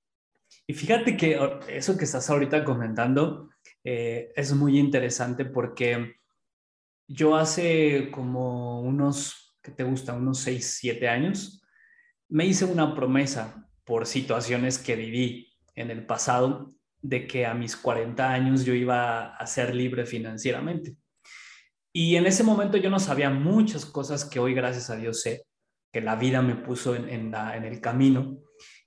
Y 0.67 0.73
fíjate 0.73 1.17
que 1.17 1.39
eso 1.69 1.97
que 1.97 2.03
estás 2.03 2.29
ahorita 2.29 2.63
comentando 2.63 3.49
eh, 3.83 4.31
es 4.35 4.53
muy 4.53 4.77
interesante 4.77 5.45
porque 5.45 6.15
yo 7.07 7.35
hace 7.35 8.09
como 8.11 8.81
unos, 8.81 9.55
¿qué 9.61 9.71
te 9.71 9.83
gusta? 9.83 10.13
Unos 10.13 10.39
6, 10.39 10.77
7 10.79 11.07
años, 11.07 11.63
me 12.29 12.45
hice 12.45 12.65
una 12.65 12.95
promesa 12.95 13.69
por 13.83 14.05
situaciones 14.05 14.79
que 14.79 14.95
viví 14.95 15.53
en 15.75 15.91
el 15.91 16.05
pasado 16.05 16.73
de 17.03 17.27
que 17.27 17.45
a 17.45 17.53
mis 17.53 17.75
40 17.75 18.31
años 18.31 18.65
yo 18.65 18.73
iba 18.73 19.35
a 19.35 19.45
ser 19.45 19.75
libre 19.75 20.05
financieramente. 20.05 20.95
Y 21.93 22.15
en 22.15 22.25
ese 22.25 22.43
momento 22.43 22.77
yo 22.77 22.89
no 22.89 22.99
sabía 22.99 23.29
muchas 23.29 23.85
cosas 23.85 24.25
que 24.25 24.39
hoy, 24.39 24.55
gracias 24.55 24.89
a 24.89 24.95
Dios, 24.95 25.21
sé, 25.21 25.45
que 25.91 26.01
la 26.01 26.15
vida 26.15 26.41
me 26.41 26.55
puso 26.55 26.95
en, 26.95 27.07
en, 27.09 27.63
el 27.63 27.81
camino. 27.81 28.39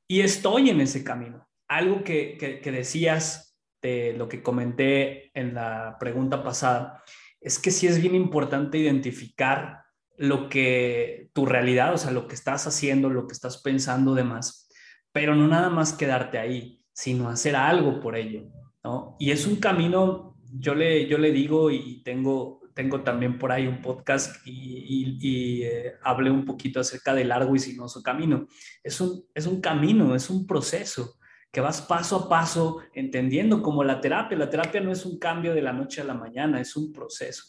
Y 0.08 0.22
estoy 0.22 0.70
en 0.70 0.80
ese 0.80 1.04
camino. 1.04 1.46
Algo 1.68 2.02
que, 2.02 2.36
que, 2.36 2.72
decías 2.72 3.56
de 3.82 4.14
lo 4.16 4.28
que 4.28 4.42
comenté 4.42 5.30
en 5.38 5.54
la 5.54 5.96
pregunta 6.00 6.42
pasada, 6.42 7.04
es 7.40 7.58
que 7.58 7.70
sí 7.70 7.86
es 7.86 8.00
bien 8.00 8.14
importante 8.14 8.78
identificar 8.78 9.84
lo 10.16 10.48
que 10.48 11.28
tu 11.34 11.44
realidad, 11.44 11.92
o 11.92 11.98
sea, 11.98 12.10
lo 12.10 12.26
que 12.26 12.34
estás 12.34 12.66
haciendo, 12.66 13.10
lo 13.10 13.26
que 13.26 13.34
estás 13.34 13.62
pensando 13.62 14.14
demás, 14.14 14.68
pero 15.12 15.36
no 15.36 15.46
nada 15.46 15.68
más 15.68 15.92
quedarte 15.92 16.38
ahí 16.38 16.75
sino 16.96 17.28
hacer 17.28 17.54
algo 17.54 18.00
por 18.00 18.16
ello, 18.16 18.44
¿no? 18.82 19.16
Y 19.18 19.30
es 19.30 19.46
un 19.46 19.56
camino, 19.56 20.38
yo 20.50 20.74
le, 20.74 21.06
yo 21.06 21.18
le 21.18 21.30
digo 21.30 21.70
y 21.70 22.02
tengo, 22.02 22.62
tengo 22.72 23.02
también 23.02 23.38
por 23.38 23.52
ahí 23.52 23.66
un 23.66 23.82
podcast 23.82 24.34
y, 24.46 25.18
y, 25.20 25.62
eh, 25.62 25.92
hablé 26.02 26.30
un 26.30 26.46
poquito 26.46 26.80
acerca 26.80 27.12
del 27.12 27.28
largo 27.28 27.54
y 27.54 27.58
sinuoso 27.58 28.02
camino. 28.02 28.46
Es 28.82 28.98
un, 29.02 29.26
es 29.34 29.46
un 29.46 29.60
camino, 29.60 30.14
es 30.14 30.30
un 30.30 30.46
proceso 30.46 31.18
que 31.52 31.60
vas 31.60 31.82
paso 31.82 32.16
a 32.16 32.28
paso 32.30 32.78
entendiendo 32.94 33.60
como 33.60 33.84
la 33.84 34.00
terapia. 34.00 34.38
La 34.38 34.48
terapia 34.48 34.80
no 34.80 34.90
es 34.90 35.04
un 35.04 35.18
cambio 35.18 35.54
de 35.54 35.60
la 35.60 35.74
noche 35.74 36.00
a 36.00 36.04
la 36.04 36.14
mañana, 36.14 36.62
es 36.62 36.76
un 36.76 36.94
proceso. 36.94 37.44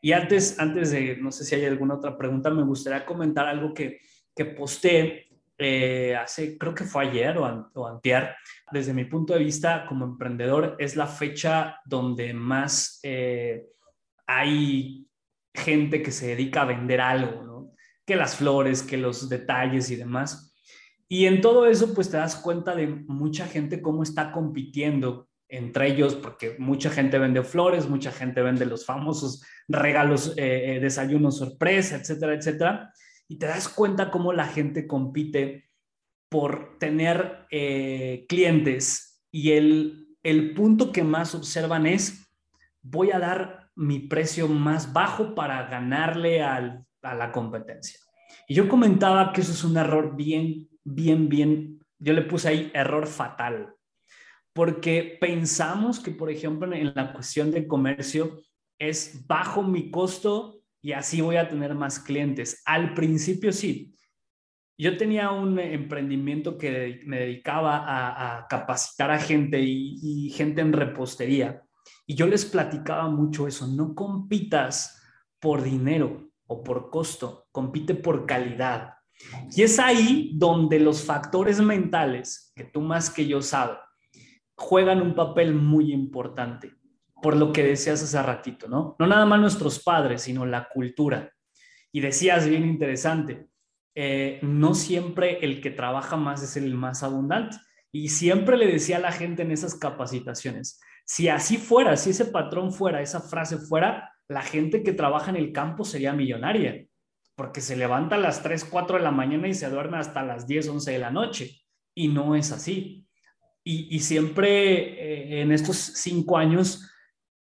Y 0.00 0.12
antes, 0.12 0.60
antes 0.60 0.92
de, 0.92 1.16
no 1.16 1.32
sé 1.32 1.44
si 1.44 1.56
hay 1.56 1.64
alguna 1.64 1.94
otra 1.94 2.16
pregunta, 2.16 2.50
me 2.50 2.62
gustaría 2.62 3.04
comentar 3.04 3.48
algo 3.48 3.74
que, 3.74 3.98
que 4.32 4.44
posté 4.44 5.25
eh, 5.58 6.14
hace, 6.14 6.58
creo 6.58 6.74
que 6.74 6.84
fue 6.84 7.06
ayer 7.06 7.38
o, 7.38 7.86
antier, 7.86 8.34
desde 8.70 8.92
mi 8.92 9.06
punto 9.06 9.32
de 9.32 9.40
vista 9.40 9.86
como 9.86 10.04
emprendedor, 10.04 10.76
es 10.78 10.96
la 10.96 11.06
fecha 11.06 11.80
donde 11.86 12.34
más 12.34 13.00
eh, 13.02 13.66
hay 14.26 15.06
gente 15.54 16.02
que 16.02 16.12
se 16.12 16.28
dedica 16.28 16.62
a 16.62 16.66
vender 16.66 17.00
algo. 17.00 17.72
Que 18.04 18.16
las 18.16 18.36
flores, 18.36 18.82
que 18.82 18.96
los 18.96 19.28
detalles 19.28 19.90
y 19.90 19.96
demás. 19.96 20.54
Y 21.08 21.26
en 21.26 21.40
todo 21.40 21.66
eso, 21.66 21.92
pues 21.92 22.10
te 22.10 22.16
das 22.18 22.36
cuenta 22.36 22.74
de 22.76 22.86
mucha 22.86 23.46
gente 23.46 23.82
cómo 23.82 24.02
está 24.02 24.30
compitiendo 24.30 25.28
entre 25.48 25.88
ellos, 25.88 26.14
porque 26.14 26.56
mucha 26.58 26.90
gente 26.90 27.18
vende 27.18 27.42
flores, 27.42 27.88
mucha 27.88 28.12
gente 28.12 28.42
vende 28.42 28.66
los 28.66 28.84
famosos 28.84 29.42
regalos, 29.68 30.34
eh, 30.36 30.78
desayunos 30.80 31.38
sorpresa, 31.38 31.96
etcétera, 31.96 32.34
etcétera. 32.34 32.92
Y 33.28 33.38
te 33.38 33.46
das 33.46 33.68
cuenta 33.68 34.10
cómo 34.10 34.32
la 34.32 34.46
gente 34.46 34.86
compite 34.86 35.70
por 36.28 36.78
tener 36.78 37.46
eh, 37.50 38.26
clientes 38.28 39.24
y 39.30 39.52
el, 39.52 40.08
el 40.22 40.54
punto 40.54 40.92
que 40.92 41.04
más 41.04 41.34
observan 41.34 41.86
es, 41.86 42.28
voy 42.82 43.10
a 43.10 43.18
dar 43.18 43.70
mi 43.74 44.00
precio 44.00 44.48
más 44.48 44.92
bajo 44.92 45.34
para 45.34 45.68
ganarle 45.68 46.42
a 46.42 46.84
la 47.02 47.32
competencia. 47.32 48.00
Y 48.48 48.54
yo 48.54 48.68
comentaba 48.68 49.32
que 49.32 49.40
eso 49.40 49.52
es 49.52 49.64
un 49.64 49.76
error 49.76 50.16
bien, 50.16 50.68
bien, 50.84 51.28
bien, 51.28 51.80
yo 51.98 52.12
le 52.12 52.22
puse 52.22 52.48
ahí 52.48 52.70
error 52.74 53.06
fatal 53.06 53.76
porque 54.56 55.18
pensamos 55.20 56.00
que, 56.00 56.10
por 56.10 56.30
ejemplo, 56.30 56.74
en 56.74 56.94
la 56.94 57.12
cuestión 57.12 57.50
del 57.50 57.66
comercio 57.66 58.40
es 58.78 59.26
bajo 59.26 59.62
mi 59.62 59.90
costo 59.90 60.55
y 60.86 60.92
así 60.92 61.20
voy 61.20 61.34
a 61.34 61.48
tener 61.48 61.74
más 61.74 61.98
clientes. 61.98 62.62
Al 62.64 62.94
principio 62.94 63.52
sí. 63.52 63.92
Yo 64.78 64.96
tenía 64.96 65.32
un 65.32 65.58
emprendimiento 65.58 66.56
que 66.56 67.00
me 67.06 67.18
dedicaba 67.18 67.82
a, 68.38 68.46
capacitar 68.46 69.10
a 69.10 69.18
gente 69.18 69.60
y, 69.60 70.30
gente 70.30 70.60
en 70.60 70.72
repostería. 70.72 71.60
Y 72.06 72.14
yo 72.14 72.28
les 72.28 72.44
platicaba 72.44 73.08
mucho 73.10 73.48
eso, 73.48 73.66
no 73.66 73.96
compitas 73.96 75.02
por 75.40 75.64
dinero 75.64 76.30
o 76.46 76.62
por 76.62 76.88
costo, 76.88 77.48
compite 77.50 77.96
por 77.96 78.24
calidad. 78.24 78.92
Y 79.56 79.62
es 79.64 79.80
ahí 79.80 80.30
donde 80.36 80.78
los 80.78 81.02
factores 81.02 81.60
mentales, 81.60 82.52
que 82.54 82.62
tú 82.62 82.80
más 82.80 83.10
que 83.10 83.26
yo 83.26 83.42
sabes, 83.42 83.78
juegan 84.54 85.02
un 85.02 85.16
papel 85.16 85.52
muy 85.52 85.92
importante, 85.92 86.74
por 87.22 87.36
lo 87.36 87.52
que 87.52 87.62
decías 87.62 88.02
hace 88.02 88.22
ratito, 88.22 88.68
¿no? 88.68 88.96
No 88.98 89.06
nada 89.06 89.24
más 89.24 89.40
nuestros 89.40 89.82
padres, 89.82 90.22
sino 90.22 90.44
la 90.44 90.68
cultura. 90.68 91.32
Y 91.92 92.00
decías 92.00 92.46
bien 92.46 92.64
interesante, 92.64 93.48
eh, 93.94 94.38
no 94.42 94.74
siempre 94.74 95.38
el 95.40 95.60
que 95.60 95.70
trabaja 95.70 96.16
más 96.16 96.42
es 96.42 96.56
el 96.56 96.74
más 96.74 97.02
abundante. 97.02 97.56
Y 97.90 98.10
siempre 98.10 98.58
le 98.58 98.66
decía 98.66 98.98
a 98.98 99.00
la 99.00 99.12
gente 99.12 99.42
en 99.42 99.50
esas 99.50 99.74
capacitaciones, 99.74 100.78
si 101.06 101.28
así 101.28 101.56
fuera, 101.56 101.96
si 101.96 102.10
ese 102.10 102.26
patrón 102.26 102.72
fuera, 102.72 103.00
esa 103.00 103.20
frase 103.20 103.56
fuera, 103.56 104.12
la 104.28 104.42
gente 104.42 104.82
que 104.82 104.92
trabaja 104.92 105.30
en 105.30 105.36
el 105.36 105.52
campo 105.52 105.84
sería 105.84 106.12
millonaria, 106.12 106.84
porque 107.36 107.60
se 107.60 107.76
levanta 107.76 108.16
a 108.16 108.18
las 108.18 108.42
3, 108.42 108.64
4 108.64 108.98
de 108.98 109.04
la 109.04 109.12
mañana 109.12 109.48
y 109.48 109.54
se 109.54 109.70
duerme 109.70 109.98
hasta 109.98 110.22
las 110.24 110.46
10, 110.46 110.68
11 110.68 110.92
de 110.92 110.98
la 110.98 111.10
noche. 111.10 111.62
Y 111.94 112.08
no 112.08 112.34
es 112.34 112.52
así. 112.52 113.06
Y, 113.64 113.98
siempre 113.98 115.38
eh, 115.38 115.40
en 115.40 115.50
estos 115.50 115.76
cinco 115.76 116.38
años 116.38 116.88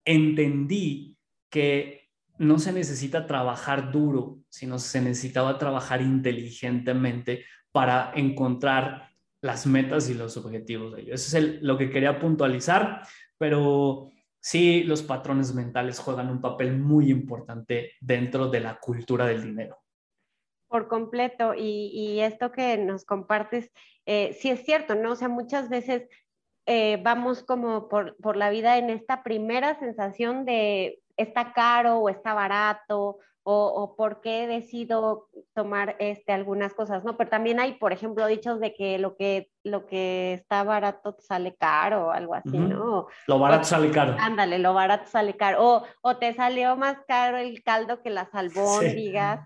entendí 0.05 1.17
que 1.51 2.11
no 2.39 2.59
se 2.59 2.73
necesita 2.73 3.27
trabajar 3.27 3.93
duro, 3.93 4.39
sino 4.49 4.79
se 4.79 5.01
necesitaba 5.01 5.59
trabajar 5.59 6.01
inteligentemente 6.01 7.45
para 7.71 8.13
encontrar 8.15 9.11
las 9.43 9.67
metas 9.67 10.09
y 10.09 10.15
los 10.15 10.37
objetivos 10.37 10.95
de 10.95 11.03
ellos. 11.03 11.27
Eso 11.27 11.39
es 11.39 11.63
lo 11.63 11.77
que 11.77 11.91
quería 11.91 12.19
puntualizar, 12.19 13.03
pero 13.39 14.11
sí, 14.41 14.85
los 14.85 15.03
patrones 15.03 15.55
mentales 15.55 15.99
juegan 15.99 16.31
un 16.31 16.41
papel 16.41 16.77
muy 16.79 17.11
importante 17.11 17.93
dentro 18.01 18.49
de 18.49 18.61
la 18.61 18.79
cultura 18.79 19.27
del 19.27 19.43
dinero. 19.43 19.79
Por 20.69 20.89
completo, 20.89 21.53
y, 21.55 22.21
esto 22.21 22.53
que 22.53 22.79
nos 22.79 23.05
compartes, 23.05 23.71
eh, 24.07 24.37
sí 24.39 24.51
es 24.51 24.65
cierto, 24.65 24.95
¿no? 24.95 25.13
O 25.13 25.17
sea, 25.17 25.29
muchas 25.29 25.69
veces 25.69 26.09
eh, 26.73 27.01
vamos 27.03 27.43
como 27.43 27.89
por, 27.89 28.17
por, 28.19 28.37
la 28.37 28.49
vida 28.49 28.79
en 28.79 28.91
esta 28.91 29.25
primera 29.25 29.77
sensación 29.81 30.45
de 30.45 31.01
está 31.17 31.53
caro 31.53 31.99
o 31.99 32.09
está 32.09 32.33
barato 32.33 33.19
o, 33.43 33.67
o, 33.67 33.97
por 33.97 34.21
qué 34.21 34.47
decido 34.47 35.27
tomar 35.53 35.97
este, 35.99 36.33
algunas 36.33 36.73
cosas, 36.73 37.03
¿no? 37.03 37.17
Pero 37.17 37.29
también 37.29 37.59
hay, 37.59 37.73
por 37.73 37.93
ejemplo, 37.93 38.25
dichos 38.29 38.61
de 38.61 38.73
que 38.73 39.01
lo 39.01 39.17
que, 39.17 39.51
lo 39.65 39.87
que 39.87 40.35
está 40.35 40.63
barato 40.63 41.17
sale 41.19 41.57
caro 41.57 42.07
o 42.07 42.11
algo 42.13 42.35
así, 42.35 42.57
¿no? 42.57 43.09
Lo 43.27 43.39
barato 43.41 43.65
sale 43.65 43.91
caro. 43.91 44.15
Ándale, 44.21 44.61
lo 44.61 44.73
barato 44.73 45.11
sale 45.11 45.37
caro. 45.37 45.67
O, 45.67 45.83
o 46.03 46.19
te 46.19 46.35
salió 46.35 46.77
más 46.77 46.99
caro 47.09 47.37
el 47.37 47.65
caldo 47.65 48.01
que 48.01 48.11
las 48.11 48.29
albóndigas 48.33 49.41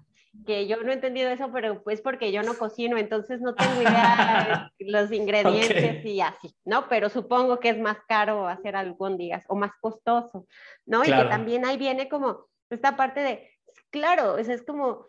que 0.46 0.66
yo 0.66 0.82
no 0.82 0.90
he 0.90 0.94
entendido 0.94 1.30
eso, 1.30 1.50
pero 1.52 1.82
pues 1.82 2.00
porque 2.00 2.32
yo 2.32 2.42
no 2.42 2.54
cocino, 2.54 2.96
entonces 2.98 3.40
no 3.40 3.54
tengo 3.54 3.80
idea 3.80 4.70
de 4.78 4.84
los 4.90 5.10
ingredientes 5.12 6.04
y 6.04 6.20
así, 6.20 6.54
¿no? 6.64 6.88
Pero 6.88 7.08
supongo 7.08 7.60
que 7.60 7.70
es 7.70 7.78
más 7.78 7.98
caro 8.06 8.46
hacer 8.46 8.76
albóndigas 8.76 9.44
o 9.48 9.56
más 9.56 9.72
costoso, 9.80 10.46
¿no? 10.86 11.02
Y 11.02 11.06
que 11.06 11.24
también 11.24 11.64
ahí 11.64 11.76
viene 11.76 12.08
como 12.08 12.46
esta 12.70 12.96
parte 12.96 13.20
de, 13.20 13.50
claro, 13.90 14.38
es, 14.38 14.48
es 14.48 14.62
como 14.62 15.06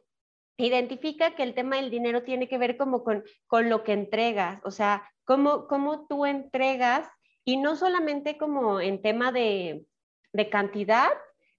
identifica 0.57 1.35
que 1.35 1.43
el 1.43 1.53
tema 1.53 1.75
del 1.77 1.89
dinero 1.89 2.23
tiene 2.23 2.47
que 2.47 2.57
ver 2.57 2.77
como 2.77 3.03
con, 3.03 3.23
con 3.47 3.69
lo 3.69 3.83
que 3.83 3.93
entregas, 3.93 4.61
o 4.63 4.71
sea, 4.71 5.11
cómo, 5.25 5.67
cómo 5.67 6.07
tú 6.07 6.25
entregas 6.25 7.09
y 7.43 7.57
no 7.57 7.75
solamente 7.75 8.37
como 8.37 8.79
en 8.79 9.01
tema 9.01 9.31
de, 9.31 9.85
de 10.33 10.49
cantidad, 10.49 11.09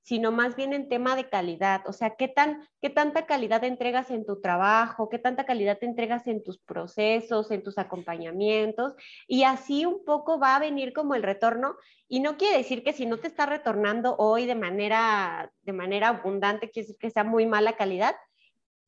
sino 0.07 0.31
más 0.31 0.55
bien 0.55 0.73
en 0.73 0.88
tema 0.88 1.16
de 1.16 1.29
calidad, 1.29 1.83
o 1.85 1.92
sea, 1.92 2.14
¿qué, 2.14 2.29
tan, 2.29 2.64
qué 2.81 2.90
tanta 2.90 3.27
calidad 3.27 3.64
entregas 3.64 4.12
en 4.12 4.25
tu 4.25 4.40
trabajo, 4.40 5.09
qué 5.09 5.19
tanta 5.19 5.45
calidad 5.45 5.79
te 5.79 5.87
entregas 5.87 6.29
en 6.29 6.45
tus 6.45 6.59
procesos, 6.59 7.51
en 7.51 7.64
tus 7.64 7.77
acompañamientos, 7.77 8.95
y 9.27 9.42
así 9.42 9.85
un 9.85 10.05
poco 10.05 10.38
va 10.38 10.55
a 10.55 10.61
venir 10.61 10.92
como 10.92 11.16
el 11.16 11.25
retorno, 11.25 11.75
y 12.07 12.21
no 12.21 12.37
quiere 12.37 12.59
decir 12.59 12.85
que 12.85 12.92
si 12.92 13.05
no 13.05 13.16
te 13.16 13.27
está 13.27 13.47
retornando 13.47 14.14
hoy 14.16 14.47
de 14.47 14.55
manera, 14.55 15.51
de 15.62 15.73
manera 15.73 16.11
abundante, 16.11 16.71
quiere 16.71 16.87
decir 16.87 17.01
que 17.01 17.11
sea 17.11 17.25
muy 17.25 17.45
mala 17.45 17.73
calidad, 17.73 18.14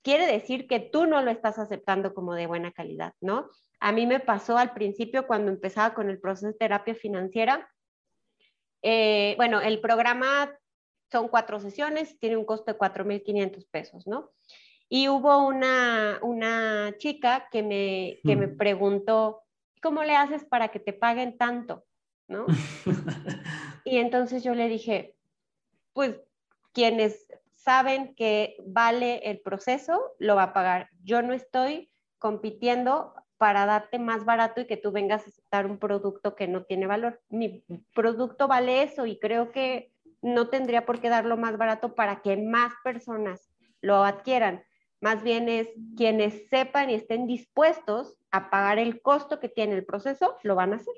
quiere 0.02 0.24
decir 0.24 0.68
que 0.68 0.78
tú 0.78 1.06
no 1.06 1.20
lo 1.22 1.32
estás 1.32 1.58
aceptando 1.58 2.14
como 2.14 2.34
de 2.34 2.46
buena 2.46 2.70
calidad, 2.70 3.14
¿no? 3.20 3.50
A 3.80 3.90
mí 3.90 4.06
me 4.06 4.20
pasó 4.20 4.56
al 4.56 4.72
principio 4.72 5.26
cuando 5.26 5.50
empezaba 5.50 5.94
con 5.94 6.10
el 6.10 6.20
proceso 6.20 6.46
de 6.46 6.54
terapia 6.54 6.94
financiera, 6.94 7.68
eh, 8.82 9.34
bueno, 9.36 9.60
el 9.60 9.80
programa 9.80 10.56
son 11.10 11.28
cuatro 11.28 11.60
sesiones, 11.60 12.18
tiene 12.18 12.36
un 12.36 12.44
costo 12.44 12.72
de 12.72 12.78
4.500 12.78 13.66
pesos, 13.70 14.06
¿no? 14.06 14.30
Y 14.88 15.08
hubo 15.08 15.46
una, 15.46 16.18
una 16.22 16.94
chica 16.98 17.48
que 17.50 17.62
me, 17.62 18.20
que 18.24 18.36
me 18.36 18.48
preguntó, 18.48 19.42
¿cómo 19.82 20.02
le 20.02 20.16
haces 20.16 20.44
para 20.44 20.68
que 20.68 20.80
te 20.80 20.92
paguen 20.92 21.36
tanto? 21.36 21.84
¿No? 22.26 22.46
y 23.84 23.98
entonces 23.98 24.42
yo 24.42 24.54
le 24.54 24.68
dije, 24.68 25.14
pues 25.92 26.16
quienes 26.72 27.26
saben 27.54 28.14
que 28.14 28.56
vale 28.64 29.18
el 29.30 29.40
proceso, 29.40 30.14
lo 30.18 30.36
va 30.36 30.44
a 30.44 30.52
pagar. 30.52 30.88
Yo 31.02 31.22
no 31.22 31.34
estoy 31.34 31.90
compitiendo 32.18 33.14
para 33.36 33.66
darte 33.66 33.98
más 33.98 34.24
barato 34.24 34.60
y 34.60 34.66
que 34.66 34.76
tú 34.76 34.90
vengas 34.90 35.22
a 35.22 35.28
aceptar 35.28 35.66
un 35.66 35.78
producto 35.78 36.34
que 36.34 36.48
no 36.48 36.64
tiene 36.64 36.86
valor. 36.86 37.20
Mi 37.28 37.64
producto 37.94 38.48
vale 38.48 38.82
eso 38.82 39.06
y 39.06 39.18
creo 39.18 39.52
que 39.52 39.92
no 40.22 40.48
tendría 40.48 40.86
por 40.86 41.00
qué 41.00 41.08
darlo 41.08 41.36
más 41.36 41.56
barato 41.56 41.94
para 41.94 42.22
que 42.22 42.36
más 42.36 42.72
personas 42.82 43.50
lo 43.80 44.04
adquieran. 44.04 44.64
Más 45.00 45.22
bien 45.22 45.48
es 45.48 45.68
quienes 45.96 46.48
sepan 46.48 46.90
y 46.90 46.94
estén 46.94 47.26
dispuestos 47.26 48.16
a 48.30 48.50
pagar 48.50 48.78
el 48.78 49.00
costo 49.00 49.38
que 49.38 49.48
tiene 49.48 49.74
el 49.74 49.86
proceso, 49.86 50.36
lo 50.42 50.54
van 50.54 50.72
a 50.72 50.76
hacer. 50.76 50.94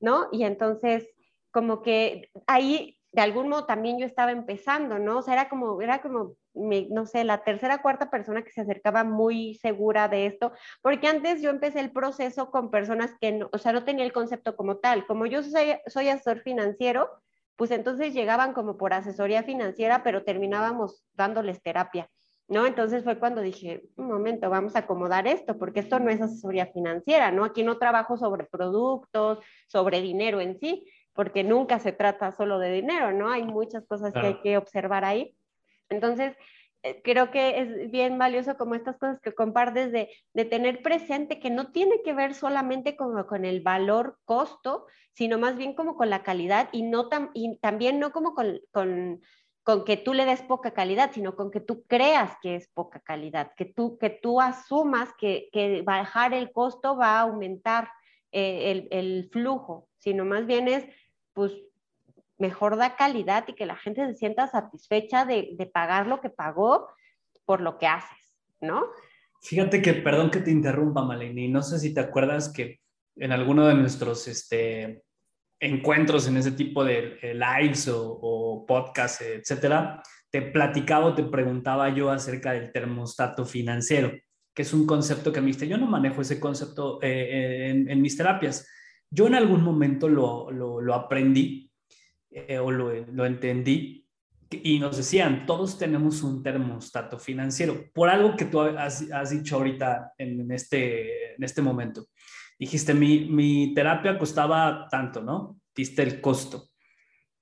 ¿No? 0.00 0.28
Y 0.32 0.44
entonces, 0.44 1.08
como 1.50 1.82
que 1.82 2.30
ahí, 2.46 2.98
de 3.12 3.22
algún 3.22 3.48
modo, 3.48 3.66
también 3.66 3.98
yo 3.98 4.06
estaba 4.06 4.30
empezando, 4.30 4.98
¿no? 4.98 5.18
O 5.18 5.22
sea, 5.22 5.34
era 5.34 5.48
como, 5.48 5.80
era 5.80 6.00
como, 6.02 6.36
no 6.54 7.06
sé, 7.06 7.24
la 7.24 7.44
tercera, 7.44 7.80
cuarta 7.80 8.10
persona 8.10 8.42
que 8.42 8.50
se 8.50 8.60
acercaba 8.60 9.04
muy 9.04 9.54
segura 9.54 10.08
de 10.08 10.26
esto, 10.26 10.52
porque 10.82 11.08
antes 11.08 11.40
yo 11.40 11.50
empecé 11.50 11.80
el 11.80 11.92
proceso 11.92 12.50
con 12.50 12.70
personas 12.70 13.14
que, 13.20 13.32
no, 13.32 13.48
o 13.52 13.58
sea, 13.58 13.72
no 13.72 13.84
tenía 13.84 14.04
el 14.04 14.12
concepto 14.12 14.56
como 14.56 14.78
tal. 14.78 15.06
Como 15.06 15.26
yo 15.26 15.42
soy, 15.42 15.76
soy 15.86 16.08
asesor 16.08 16.40
financiero, 16.40 17.10
pues 17.56 17.70
entonces 17.70 18.14
llegaban 18.14 18.52
como 18.52 18.76
por 18.76 18.92
asesoría 18.92 19.42
financiera, 19.42 20.02
pero 20.02 20.22
terminábamos 20.22 21.04
dándoles 21.14 21.62
terapia, 21.62 22.08
¿no? 22.48 22.66
Entonces 22.66 23.02
fue 23.02 23.18
cuando 23.18 23.40
dije, 23.40 23.84
un 23.96 24.08
momento, 24.08 24.50
vamos 24.50 24.76
a 24.76 24.80
acomodar 24.80 25.26
esto, 25.26 25.58
porque 25.58 25.80
esto 25.80 25.98
no 25.98 26.10
es 26.10 26.20
asesoría 26.20 26.66
financiera, 26.66 27.32
¿no? 27.32 27.44
Aquí 27.44 27.62
no 27.64 27.78
trabajo 27.78 28.16
sobre 28.16 28.44
productos, 28.44 29.38
sobre 29.66 30.02
dinero 30.02 30.40
en 30.40 30.58
sí, 30.58 30.86
porque 31.14 31.42
nunca 31.42 31.78
se 31.78 31.92
trata 31.92 32.32
solo 32.32 32.58
de 32.58 32.72
dinero, 32.72 33.12
¿no? 33.12 33.30
Hay 33.30 33.42
muchas 33.42 33.86
cosas 33.86 34.12
que 34.12 34.26
hay 34.26 34.40
que 34.42 34.58
observar 34.58 35.04
ahí. 35.04 35.34
Entonces, 35.88 36.36
creo 37.02 37.30
que 37.30 37.60
es 37.60 37.90
bien 37.90 38.18
valioso 38.18 38.56
como 38.56 38.74
estas 38.74 38.96
cosas 38.98 39.20
que 39.20 39.32
compartes 39.34 39.92
de, 39.92 40.08
de 40.34 40.44
tener 40.44 40.82
presente 40.82 41.40
que 41.40 41.50
no 41.50 41.72
tiene 41.72 42.02
que 42.04 42.12
ver 42.12 42.34
solamente 42.34 42.96
como 42.96 43.26
con 43.26 43.44
el 43.44 43.60
valor 43.60 44.18
costo, 44.24 44.86
sino 45.16 45.38
más 45.38 45.56
bien 45.56 45.74
como 45.74 45.96
con 45.96 46.10
la 46.10 46.22
calidad 46.22 46.68
y, 46.72 46.82
no 46.82 47.08
y 47.34 47.58
también 47.58 47.98
no 47.98 48.12
como 48.12 48.34
con, 48.34 48.60
con, 48.70 49.22
con, 49.62 49.84
que 49.84 49.96
tú 49.96 50.12
le 50.12 50.26
des 50.26 50.42
poca 50.42 50.72
calidad, 50.72 51.10
sino 51.12 51.34
con 51.34 51.50
que 51.50 51.60
tú 51.60 51.84
creas 51.86 52.36
que 52.42 52.54
es 52.54 52.68
poca 52.68 53.00
calidad, 53.00 53.52
que 53.56 53.64
tú, 53.64 53.96
que 53.98 54.10
tú 54.10 54.40
asumas 54.40 55.08
que, 55.18 55.48
que 55.52 55.82
bajar 55.82 56.34
el 56.34 56.52
costo 56.52 56.96
va 56.96 57.18
a 57.18 57.20
aumentar 57.22 57.88
eh, 58.30 58.70
el, 58.70 58.88
el, 58.90 59.30
flujo, 59.32 59.88
sino 59.96 60.26
más 60.26 60.46
bien 60.46 60.68
es, 60.68 60.84
pues, 61.32 61.52
mejor 62.38 62.76
da 62.76 62.96
calidad 62.96 63.44
y 63.48 63.54
que 63.54 63.66
la 63.66 63.76
gente 63.76 64.06
se 64.06 64.14
sienta 64.14 64.48
satisfecha 64.48 65.24
de, 65.24 65.50
de 65.56 65.66
pagar 65.66 66.06
lo 66.06 66.20
que 66.20 66.30
pagó 66.30 66.88
por 67.44 67.60
lo 67.60 67.78
que 67.78 67.86
haces, 67.86 68.34
¿no? 68.60 68.84
Fíjate 69.42 69.80
que, 69.80 69.94
perdón 69.94 70.30
que 70.30 70.40
te 70.40 70.50
interrumpa, 70.50 71.04
Maleni, 71.04 71.48
no 71.48 71.62
sé 71.62 71.78
si 71.78 71.94
te 71.94 72.00
acuerdas 72.00 72.52
que 72.52 72.80
en 73.16 73.32
alguno 73.32 73.66
de 73.66 73.74
nuestros 73.74 74.26
este, 74.28 75.04
encuentros 75.60 76.26
en 76.28 76.36
ese 76.36 76.52
tipo 76.52 76.84
de 76.84 77.18
eh, 77.22 77.34
lives 77.34 77.88
o, 77.92 78.64
podcasts, 78.66 79.22
etcétera, 79.22 80.02
te 80.30 80.42
platicaba 80.42 81.06
o 81.06 81.14
te 81.14 81.22
preguntaba 81.22 81.88
yo 81.90 82.10
acerca 82.10 82.52
del 82.52 82.72
termostato 82.72 83.44
financiero, 83.44 84.12
que 84.54 84.62
es 84.62 84.74
un 84.74 84.86
concepto 84.86 85.32
que 85.32 85.40
me 85.40 85.46
dijiste, 85.46 85.68
yo 85.68 85.78
no 85.78 85.86
manejo 85.86 86.20
ese 86.20 86.40
concepto 86.40 86.98
eh, 87.02 87.68
en, 87.70 87.88
en, 87.88 88.02
mis 88.02 88.16
terapias. 88.16 88.68
Yo 89.08 89.28
en 89.28 89.34
algún 89.34 89.62
momento 89.62 90.08
lo, 90.08 90.50
lo 90.50 90.94
aprendí 90.94 91.70
eh, 92.38 92.58
o 92.58 92.70
lo, 92.70 92.92
lo 93.06 93.24
entendí 93.24 94.06
y 94.50 94.78
nos 94.78 94.98
decían, 94.98 95.46
todos 95.46 95.78
tenemos 95.78 96.22
un 96.22 96.42
termostato 96.42 97.18
financiero, 97.18 97.90
por 97.94 98.10
algo 98.10 98.36
que 98.36 98.44
tú 98.44 98.60
has, 98.60 99.30
dicho 99.30 99.56
ahorita 99.56 100.12
en, 100.18 100.50
este, 100.52 101.34
en 101.34 101.42
este 101.42 101.62
momento. 101.62 102.06
Dijiste, 102.58 102.94
mi, 102.94 103.24
mi 103.24 103.74
terapia 103.74 104.18
costaba 104.18 104.86
tanto, 104.90 105.22
¿no? 105.22 105.60
Diste 105.74 106.02
el 106.02 106.20
costo. 106.20 106.68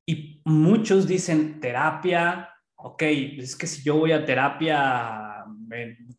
Y 0.06 0.40
muchos 0.44 1.06
dicen, 1.06 1.60
terapia, 1.60 2.50
ok, 2.76 3.02
es 3.02 3.56
que 3.56 3.66
si 3.66 3.82
yo 3.82 3.96
voy 3.96 4.12
a 4.12 4.24
terapia 4.24 5.44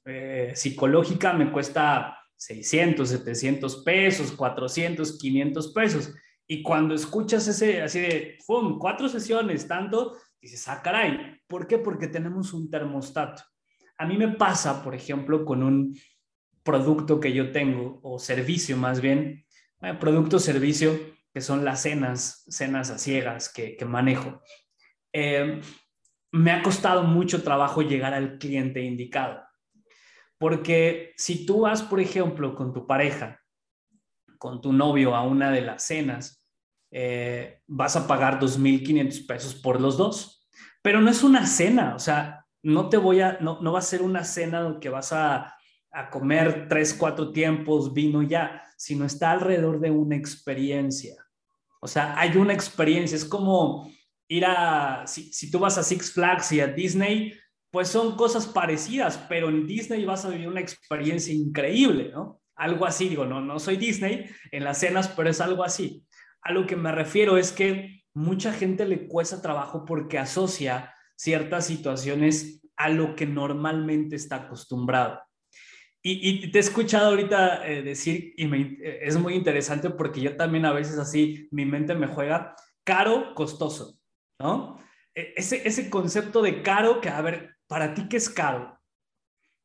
eh, 0.06 0.52
psicológica 0.54 1.34
me 1.34 1.52
cuesta 1.52 2.20
600, 2.36 3.08
700 3.08 3.84
pesos, 3.84 4.32
400, 4.34 5.18
500 5.18 5.74
pesos. 5.74 6.14
Y 6.48 6.62
cuando 6.62 6.94
escuchas 6.94 7.48
ese, 7.48 7.82
así 7.82 8.00
de, 8.00 8.38
¡pum!, 8.46 8.78
cuatro 8.78 9.10
sesiones, 9.10 9.68
tanto, 9.68 10.18
dices, 10.40 10.68
ah, 10.68 10.82
caray, 10.82 11.42
¿por 11.48 11.68
qué? 11.68 11.78
Porque 11.80 12.08
tenemos 12.08 12.54
un 12.54 12.70
termostato. 12.70 13.44
A 13.98 14.06
mí 14.06 14.18
me 14.18 14.30
pasa, 14.30 14.84
por 14.84 14.94
ejemplo, 14.94 15.44
con 15.44 15.64
un 15.64 15.98
producto 16.64 17.20
que 17.20 17.34
yo 17.34 17.52
tengo, 17.52 18.00
o 18.04 18.20
servicio 18.20 18.78
más 18.78 19.02
bien, 19.02 19.46
eh, 19.82 19.94
producto 20.00 20.40
servicio, 20.40 21.00
que 21.34 21.42
son 21.42 21.66
las 21.66 21.82
cenas, 21.82 22.44
cenas 22.48 22.90
a 22.92 22.98
ciegas 22.98 23.52
que, 23.52 23.78
manejo. 23.86 24.42
Eh, 25.14 25.62
me 26.32 26.52
ha 26.52 26.62
costado 26.62 27.04
mucho 27.04 27.44
trabajo 27.44 27.82
llegar 27.82 28.14
al 28.14 28.38
cliente 28.38 28.82
indicado. 28.82 29.42
Porque 30.38 31.14
si 31.18 31.46
tú 31.46 31.62
vas, 31.62 31.82
por 31.82 32.00
ejemplo, 32.00 32.56
con 32.56 32.74
tu 32.74 32.86
pareja, 32.86 33.40
con 34.38 34.62
tu 34.62 34.74
novio 34.74 35.16
a 35.16 35.24
una 35.24 35.52
de 35.52 35.62
las 35.62 35.84
cenas, 35.84 36.44
eh, 36.92 37.62
vas 37.68 37.96
a 37.96 38.08
pagar 38.08 38.40
2.500 38.40 39.26
pesos 39.28 39.56
por 39.56 39.82
los 39.82 39.98
dos. 39.98 40.48
Pero 40.82 41.02
no 41.02 41.10
es 41.10 41.24
una 41.24 41.48
cena, 41.48 41.96
o 41.96 42.00
sea, 42.00 42.46
no 42.64 42.90
te 42.90 42.98
voy 42.98 43.22
a, 43.22 43.38
no, 43.42 43.60
no 43.62 43.74
va 43.74 43.80
a 43.80 43.84
ser 43.84 44.02
una 44.02 44.24
cena 44.24 44.62
donde 44.62 44.90
vas 44.90 45.12
a, 45.12 45.56
a 45.92 46.10
comer 46.10 46.68
tres, 46.68 46.94
cuatro 46.94 47.32
tiempos, 47.32 47.94
vino 47.94 48.22
ya, 48.22 48.64
sino 48.78 49.06
está 49.06 49.32
alrededor 49.32 49.80
de 49.80 49.92
una 49.92 50.16
experiencia. 50.16 51.16
O 51.82 51.88
sea, 51.88 52.20
hay 52.20 52.36
una 52.38 52.54
experiencia, 52.54 53.16
es 53.16 53.26
como 53.26 53.92
ir 54.28 54.46
a, 54.46 55.06
si, 55.06 55.32
si 55.32 55.52
tú 55.52 55.60
vas 55.60 55.78
a 55.78 55.84
Six 55.84 56.12
Flags 56.12 56.52
y 56.52 56.60
a 56.60 56.68
Disney, 56.68 57.34
pues 57.72 57.90
son 57.90 58.16
cosas 58.16 58.48
parecidas, 58.48 59.18
pero 59.30 59.50
en 59.50 59.68
Disney 59.68 60.06
vas 60.06 60.26
a 60.26 60.30
vivir 60.30 60.48
una 60.48 60.62
experiencia 60.62 61.34
increíble, 61.34 62.10
¿no? 62.14 62.42
Algo 62.56 62.86
así, 62.86 63.10
digo, 63.10 63.26
no, 63.26 63.42
no 63.42 63.60
soy 63.60 63.78
Disney 63.78 64.26
en 64.52 64.64
las 64.64 64.80
cenas, 64.80 65.10
pero 65.10 65.30
es 65.30 65.42
algo 65.42 65.64
así. 65.64 66.06
A 66.42 66.52
lo 66.52 66.66
que 66.66 66.76
me 66.76 66.92
refiero 66.92 67.38
es 67.38 67.52
que 67.52 68.04
mucha 68.14 68.54
gente 68.54 68.86
le 68.86 69.08
cuesta 69.08 69.42
trabajo 69.42 69.84
porque 69.86 70.18
asocia 70.18 70.94
ciertas 71.16 71.66
situaciones 71.66 72.62
a 72.78 72.90
lo 72.90 73.16
que 73.16 73.26
normalmente 73.26 74.16
está 74.16 74.38
acostumbrado. 74.38 75.22
Y, 76.08 76.52
te 76.52 76.60
he 76.60 76.62
escuchado 76.62 77.10
ahorita 77.10 77.68
eh, 77.68 77.82
decir, 77.82 78.36
y 78.38 78.46
me, 78.46 78.78
eh, 78.80 79.00
es 79.02 79.18
muy 79.18 79.34
interesante 79.34 79.90
porque 79.90 80.22
yo 80.22 80.36
también 80.38 80.64
a 80.66 80.72
veces 80.72 81.00
así, 81.00 81.48
mi 81.50 81.66
mente 81.66 81.96
me 81.96 82.06
juega, 82.06 82.56
caro, 82.84 83.34
costoso, 83.34 83.98
¿no? 84.40 84.78
E, 85.16 85.34
ese, 85.36 85.68
ese 85.68 85.90
concepto 85.90 86.44
de 86.44 86.62
caro, 86.62 87.02
que 87.02 87.10
a 87.10 87.20
ver, 87.22 87.56
para 87.66 87.96
ti, 87.96 88.08
¿qué 88.08 88.18
es 88.18 88.30
caro? 88.30 88.80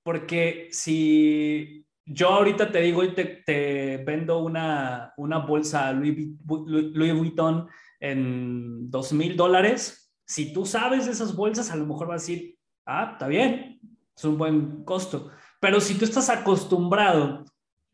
Porque 0.03 0.69
si 0.71 1.87
yo 2.13 2.29
ahorita 2.29 2.71
te 2.73 2.81
digo 2.81 3.05
y 3.05 3.15
te, 3.15 4.03
vendo 4.05 4.39
una, 4.41 5.13
una 5.17 5.39
bolsa 5.39 5.93
Louis, 5.93 6.31
Louis 6.47 7.15
Vuitton 7.15 7.69
en 8.01 8.91
dos 8.91 9.13
mil 9.13 9.37
dólares, 9.37 10.13
si 10.25 10.53
tú 10.53 10.67
sabes 10.67 11.07
de 11.07 11.13
esas 11.13 11.35
bolsas, 11.37 11.71
a 11.71 11.77
lo 11.77 11.87
mejor 11.87 12.09
vas 12.09 12.23
a 12.23 12.27
decir, 12.27 12.57
ah, 12.87 13.11
está 13.13 13.29
bien, 13.29 13.81
es 14.17 14.25
un 14.25 14.39
buen 14.39 14.85
costo. 14.85 15.31
Pero 15.61 15.81
si 15.81 15.95
tú 15.95 16.05
estás 16.05 16.31
acostumbrado, 16.31 17.45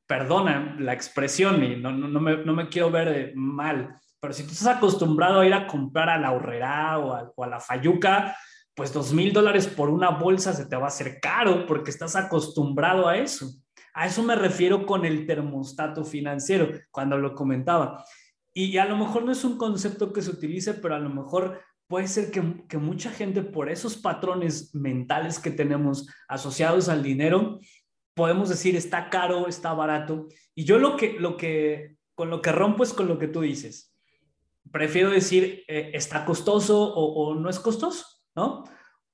perdona 0.07 0.77
la 0.79 0.93
expresión 0.93 1.63
y 1.63 1.77
no, 1.77 1.93
no, 1.93 2.21
me, 2.21 2.39
no 2.39 2.55
me, 2.55 2.69
quiero 2.69 2.91
ver 2.91 3.33
mal, 3.35 3.97
pero 4.21 4.33
si 4.33 4.45
tú 4.45 4.53
estás 4.53 4.77
acostumbrado 4.77 5.41
a 5.41 5.47
ir 5.47 5.53
a 5.53 5.67
comprar 5.67 6.09
a 6.09 6.19
la 6.19 6.33
horrera 6.33 6.99
o 6.99 7.13
a, 7.13 7.33
o 7.35 7.45
a 7.45 7.49
la 7.49 7.61
fayuca, 7.61 8.37
pues 8.75 8.93
dos 8.93 9.13
mil 9.13 9.33
dólares 9.33 9.67
por 9.67 9.91
una 9.91 10.11
bolsa 10.11 10.53
se 10.53 10.67
te 10.67 10.77
va 10.77 10.85
a 10.85 10.89
hacer 10.89 11.19
caro 11.21 11.67
porque 11.67 11.91
estás 11.91 12.15
acostumbrado 12.17 13.09
a 13.09 13.17
eso. 13.17 13.51
A 13.97 14.07
eso 14.07 14.23
me 14.23 14.37
refiero 14.37 14.85
con 14.85 15.07
el 15.07 15.27
termostato 15.27 16.05
financiero, 16.05 16.69
cuando 16.91 17.17
lo 17.17 17.35
comentaba. 17.35 18.05
Y 18.53 18.77
a 18.77 18.85
lo 18.85 18.99
mejor 18.99 19.25
no 19.25 19.33
es 19.33 19.43
un 19.43 19.57
concepto 19.57 20.13
que 20.13 20.21
se 20.21 20.29
utilice, 20.29 20.75
pero 20.75 20.97
a 20.97 20.99
lo 20.99 21.09
mejor 21.09 21.63
puede 21.87 22.07
ser 22.07 22.31
que, 22.31 22.67
que, 22.69 22.77
mucha 22.77 23.11
gente 23.11 23.43
por 23.43 23.71
esos 23.71 23.97
patrones 23.97 24.75
mentales 24.75 25.39
que 25.39 25.51
tenemos 25.51 26.07
asociados 26.29 26.91
al 26.91 27.03
dinero, 27.03 27.59
podemos 28.13 28.51
decir 28.51 28.77
está 28.77 29.09
caro, 29.09 29.49
está 29.49 29.73
barato. 29.73 30.29
Y 30.55 30.65
yo 30.65 30.79
lo 30.79 30.99
que, 30.99 31.15
lo 31.19 31.39
que, 31.39 31.97
con 32.15 32.29
lo 32.29 32.43
que 32.43 32.53
rompo 32.53 32.85
es 32.85 32.93
con 32.93 33.09
lo 33.09 33.19
que 33.19 33.29
tú 33.29 33.41
dices. 33.41 33.97
Prefiero 34.71 35.09
decir 35.09 35.65
eh, 35.69 35.93
está 35.95 36.27
costoso 36.27 36.83
o, 36.83 37.31
o 37.31 37.35
no 37.35 37.49
es 37.49 37.59
costoso, 37.59 38.05
¿no? 38.35 38.65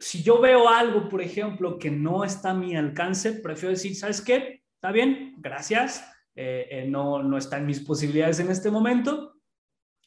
Si 0.01 0.25
yo 0.25 0.41
veo 0.41 0.69
algo, 0.69 1.09
por 1.09 1.23
ejemplo, 1.23 1.79
que 1.79 1.93
no 1.93 2.25
está 2.25 2.51
a 2.51 2.55
mi 2.55 2.75
alcance, 2.75 3.35
prefiero 3.35 3.71
decir, 3.71 3.95
¿sabes 3.95 4.21
qué? 4.21 4.62
Está 4.83 4.91
bien, 4.91 5.37
gracias, 5.39 6.05
eh, 6.35 6.67
eh, 6.69 6.87
no, 6.89 7.23
no 7.23 7.39
está 7.39 7.57
en 7.57 7.67
mis 7.67 7.79
posibilidades 7.79 8.41
en 8.41 8.51
este 8.51 8.69
momento, 8.69 9.37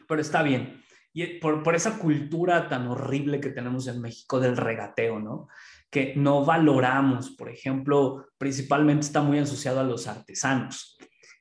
pero 0.06 0.20
está 0.20 0.44
bien. 0.44 0.84
Y 1.14 1.40
por, 1.40 1.64
por 1.64 1.76
esa 1.76 1.98
cultura 1.98 2.68
tan 2.68 2.86
horrible 2.88 3.40
que 3.40 3.52
tenemos 3.52 3.88
en 3.88 4.02
México 4.02 4.38
del 4.42 4.58
regateo, 4.58 5.18
¿no? 5.18 5.48
Que 5.90 6.14
no 6.18 6.44
valoramos, 6.44 7.30
por 7.38 7.50
ejemplo, 7.50 8.28
principalmente 8.38 9.06
está 9.06 9.22
muy 9.22 9.40
asociado 9.40 9.80
a 9.80 9.86
los 9.86 10.08
artesanos. 10.08 10.98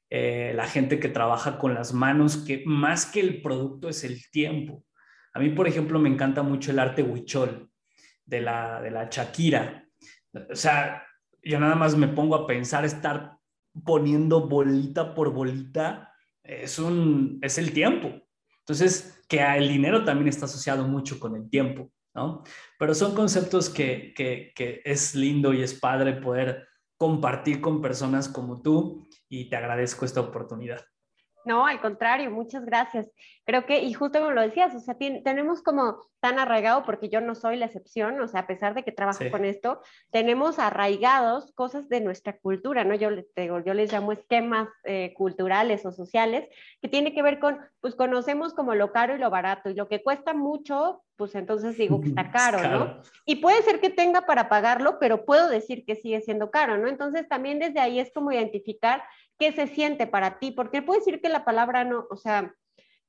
Eh, 0.08 0.52
la 0.54 0.68
gente 0.68 1.00
que 1.00 1.08
trabaja 1.08 1.58
con 1.58 1.74
las 1.74 1.92
manos, 1.92 2.36
que 2.36 2.62
más 2.66 3.04
que 3.04 3.18
el 3.18 3.42
producto 3.42 3.88
es 3.88 4.04
el 4.04 4.30
tiempo. 4.30 4.84
A 5.32 5.40
mí, 5.40 5.48
por 5.48 5.66
ejemplo, 5.66 5.98
me 5.98 6.08
encanta 6.08 6.44
mucho 6.44 6.70
el 6.70 6.78
arte 6.78 7.02
huichol 7.02 7.68
de 8.24 8.40
la, 8.42 8.80
de 8.80 8.92
la 8.92 9.08
Shakira. 9.10 9.88
O 10.52 10.54
sea, 10.54 11.02
yo 11.44 11.60
nada 11.60 11.74
más 11.74 11.96
me 11.96 12.08
pongo 12.08 12.34
a 12.34 12.46
pensar 12.46 12.84
estar 12.84 13.38
poniendo 13.84 14.48
bolita 14.48 15.14
por 15.14 15.32
bolita, 15.32 16.12
es, 16.42 16.78
un, 16.78 17.38
es 17.42 17.58
el 17.58 17.72
tiempo. 17.72 18.12
Entonces, 18.60 19.22
que 19.28 19.40
el 19.40 19.68
dinero 19.68 20.04
también 20.04 20.28
está 20.28 20.46
asociado 20.46 20.86
mucho 20.86 21.18
con 21.18 21.36
el 21.36 21.48
tiempo, 21.50 21.90
¿no? 22.14 22.42
Pero 22.78 22.94
son 22.94 23.14
conceptos 23.14 23.68
que, 23.68 24.14
que, 24.16 24.52
que 24.54 24.80
es 24.84 25.14
lindo 25.14 25.52
y 25.52 25.62
es 25.62 25.74
padre 25.74 26.14
poder 26.14 26.68
compartir 26.96 27.60
con 27.60 27.82
personas 27.82 28.28
como 28.28 28.62
tú 28.62 29.08
y 29.28 29.48
te 29.48 29.56
agradezco 29.56 30.04
esta 30.04 30.20
oportunidad. 30.20 30.84
No, 31.44 31.66
al 31.66 31.80
contrario, 31.80 32.30
muchas 32.30 32.64
gracias. 32.64 33.06
Creo 33.44 33.66
que, 33.66 33.82
y 33.82 33.92
justo 33.92 34.18
como 34.18 34.32
lo 34.32 34.40
decías, 34.40 34.74
o 34.74 34.80
sea, 34.80 34.96
tenemos 34.96 35.62
como 35.62 35.98
tan 36.20 36.38
arraigado, 36.38 36.84
porque 36.84 37.10
yo 37.10 37.20
no 37.20 37.34
soy 37.34 37.56
la 37.56 37.66
excepción, 37.66 38.18
o 38.18 38.28
sea, 38.28 38.40
a 38.40 38.46
pesar 38.46 38.74
de 38.74 38.82
que 38.82 38.92
trabajo 38.92 39.24
sí. 39.24 39.30
con 39.30 39.44
esto, 39.44 39.82
tenemos 40.10 40.58
arraigados 40.58 41.52
cosas 41.52 41.90
de 41.90 42.00
nuestra 42.00 42.38
cultura, 42.38 42.84
¿no? 42.84 42.94
Yo, 42.94 43.10
digo, 43.36 43.62
yo 43.62 43.74
les 43.74 43.92
llamo 43.92 44.12
esquemas 44.12 44.68
eh, 44.84 45.12
culturales 45.14 45.84
o 45.84 45.92
sociales, 45.92 46.48
que 46.80 46.88
tiene 46.88 47.12
que 47.12 47.22
ver 47.22 47.38
con, 47.38 47.58
pues 47.82 47.94
conocemos 47.94 48.54
como 48.54 48.74
lo 48.74 48.90
caro 48.92 49.14
y 49.14 49.18
lo 49.18 49.28
barato, 49.28 49.68
y 49.68 49.74
lo 49.74 49.86
que 49.86 50.02
cuesta 50.02 50.32
mucho, 50.32 51.02
pues 51.16 51.34
entonces 51.34 51.76
digo 51.76 52.00
que 52.00 52.08
está 52.08 52.30
caro, 52.30 52.58
caro, 52.62 52.78
¿no? 52.78 53.02
Y 53.26 53.36
puede 53.36 53.62
ser 53.62 53.80
que 53.80 53.90
tenga 53.90 54.22
para 54.22 54.48
pagarlo, 54.48 54.98
pero 54.98 55.26
puedo 55.26 55.48
decir 55.50 55.84
que 55.84 55.94
sigue 55.94 56.22
siendo 56.22 56.50
caro, 56.50 56.78
¿no? 56.78 56.88
Entonces 56.88 57.28
también 57.28 57.58
desde 57.58 57.80
ahí 57.80 58.00
es 58.00 58.10
como 58.14 58.32
identificar 58.32 59.02
qué 59.38 59.52
se 59.52 59.66
siente 59.66 60.06
para 60.06 60.38
ti, 60.38 60.50
porque 60.50 60.82
puede 60.82 61.00
decir 61.00 61.20
que 61.20 61.28
la 61.28 61.44
palabra 61.44 61.84
no, 61.84 62.06
o 62.10 62.16
sea, 62.16 62.54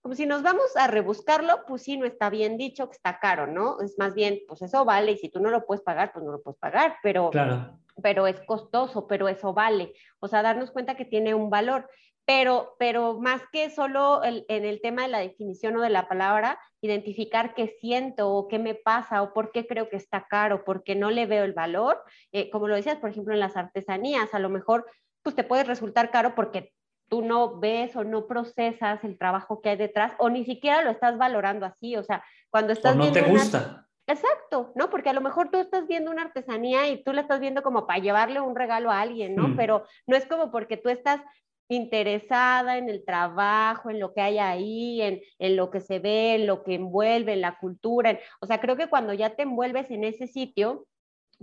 como 0.02 0.14
si 0.14 0.28
nos 0.28 0.44
vamos 0.44 0.76
a 0.76 0.86
rebuscarlo, 0.86 1.66
pues 1.68 1.82
sí, 1.82 1.98
no 1.98 2.06
está 2.06 2.30
bien 2.30 2.58
dicho 2.58 2.88
que 2.90 2.96
está 2.96 3.20
caro, 3.20 3.48
¿no? 3.48 3.82
Es 3.82 3.98
más 3.98 4.14
bien, 4.14 4.40
pues 4.48 4.62
eso 4.62 4.86
vale, 4.86 5.14
y 5.14 5.18
si 5.18 5.30
tú 5.30 5.40
no 5.40 5.50
lo 5.50 5.66
puedes 5.66 5.84
pagar, 5.84 6.12
pues 6.14 6.24
no 6.24 6.32
lo 6.32 6.44
puedes 6.44 6.60
pagar, 6.60 6.98
pero, 7.02 7.32
claro. 7.32 7.80
pero 8.04 8.28
es 8.28 8.40
costoso, 8.42 9.08
pero 9.08 9.28
eso 9.28 9.54
vale. 9.54 9.94
O 10.20 10.28
sea, 10.28 10.44
darnos 10.44 10.70
cuenta 10.70 10.96
que 10.96 11.06
tiene 11.06 11.34
un 11.34 11.50
valor. 11.50 11.90
pero, 12.28 12.76
pero 12.80 13.20
más 13.20 13.42
que 13.52 13.70
solo 13.70 14.22
en 14.24 14.66
el 14.66 14.82
tema 14.82 15.04
de 15.04 15.10
la 15.10 15.20
definición 15.20 15.78
o 15.78 15.82
de 15.82 15.92
la 15.92 16.08
palabra, 16.08 16.60
identificar 16.82 17.54
qué 17.54 17.76
siento 17.80 18.32
o 18.32 18.48
qué 18.48 18.58
me 18.58 18.74
pasa 18.74 19.22
o 19.22 19.32
por 19.34 19.52
qué 19.52 19.68
creo 19.68 19.90
que 19.90 19.98
está 19.98 20.26
caro, 20.28 20.64
porque 20.66 20.96
no 20.96 21.12
le 21.12 21.28
veo 21.28 21.44
el 21.44 21.54
valor. 21.54 22.04
Eh, 22.32 22.50
como 22.50 22.68
lo 22.68 22.76
decías, 22.76 22.98
por 22.98 23.12
ejemplo, 23.12 23.34
en 23.34 23.40
las 23.40 23.56
artesanías, 23.56 24.34
a 24.34 24.40
lo 24.40 24.50
mejor 24.50 24.86
pues 25.26 25.36
te 25.36 25.44
puede 25.44 25.64
resultar 25.64 26.12
caro 26.12 26.36
porque 26.36 26.72
tú 27.10 27.24
no 27.24 27.60
ves 27.60 27.96
o 27.96 28.04
no 28.04 28.28
procesas 28.28 29.04
el 29.04 29.18
trabajo 29.18 29.60
que 29.60 29.70
hay 29.70 29.76
detrás 29.76 30.14
o 30.20 30.30
ni 30.30 30.46
siquiera 30.46 30.84
lo 30.84 30.92
estás 30.92 31.18
valorando 31.18 31.66
así, 31.66 31.98
o 31.98 32.04
sea, 32.04 32.24
cuando 32.52 32.74
estás... 32.74 32.96
O 32.96 33.00
no 33.00 33.12
te 33.12 33.24
gusta. 33.24 33.88
Exacto, 34.06 34.72
¿no? 34.76 34.92
Porque 34.92 35.10
a 35.10 35.14
lo 35.14 35.22
mejor 35.22 35.50
tú 35.50 35.58
estás 35.58 35.88
viendo 35.88 36.12
una 36.12 36.22
artesanía 36.22 36.88
y 36.90 37.04
tú 37.04 37.12
la 37.12 37.22
estás 37.22 37.40
viendo 37.40 37.64
como 37.64 37.88
para 37.88 37.98
llevarle 38.00 38.40
un 38.40 38.56
regalo 38.56 38.92
a 38.92 39.02
alguien, 39.02 39.36
¿no? 39.36 39.48
Mm. 39.48 39.56
Pero 39.56 39.84
no 40.06 40.16
es 40.16 40.28
como 40.28 40.52
porque 40.52 40.78
tú 40.78 40.90
estás 40.90 41.22
interesada 41.70 42.78
en 42.78 42.88
el 42.88 43.04
trabajo, 43.04 43.90
en 43.90 44.00
lo 44.00 44.14
que 44.14 44.22
hay 44.22 44.38
ahí, 44.38 45.02
en, 45.02 45.22
en, 45.40 45.56
lo 45.56 45.72
que 45.72 45.82
se 45.82 45.98
ve, 45.98 46.36
en 46.36 46.46
lo 46.46 46.64
que 46.64 46.76
envuelve, 46.76 47.34
en 47.34 47.42
la 47.42 47.58
cultura. 47.58 48.20
o 48.42 48.46
sea, 48.46 48.62
creo 48.62 48.78
que 48.78 48.90
cuando 48.90 49.12
ya 49.14 49.32
te 49.32 49.42
envuelves 49.42 49.90
en 49.90 50.04
ese 50.04 50.28
sitio, 50.28 50.86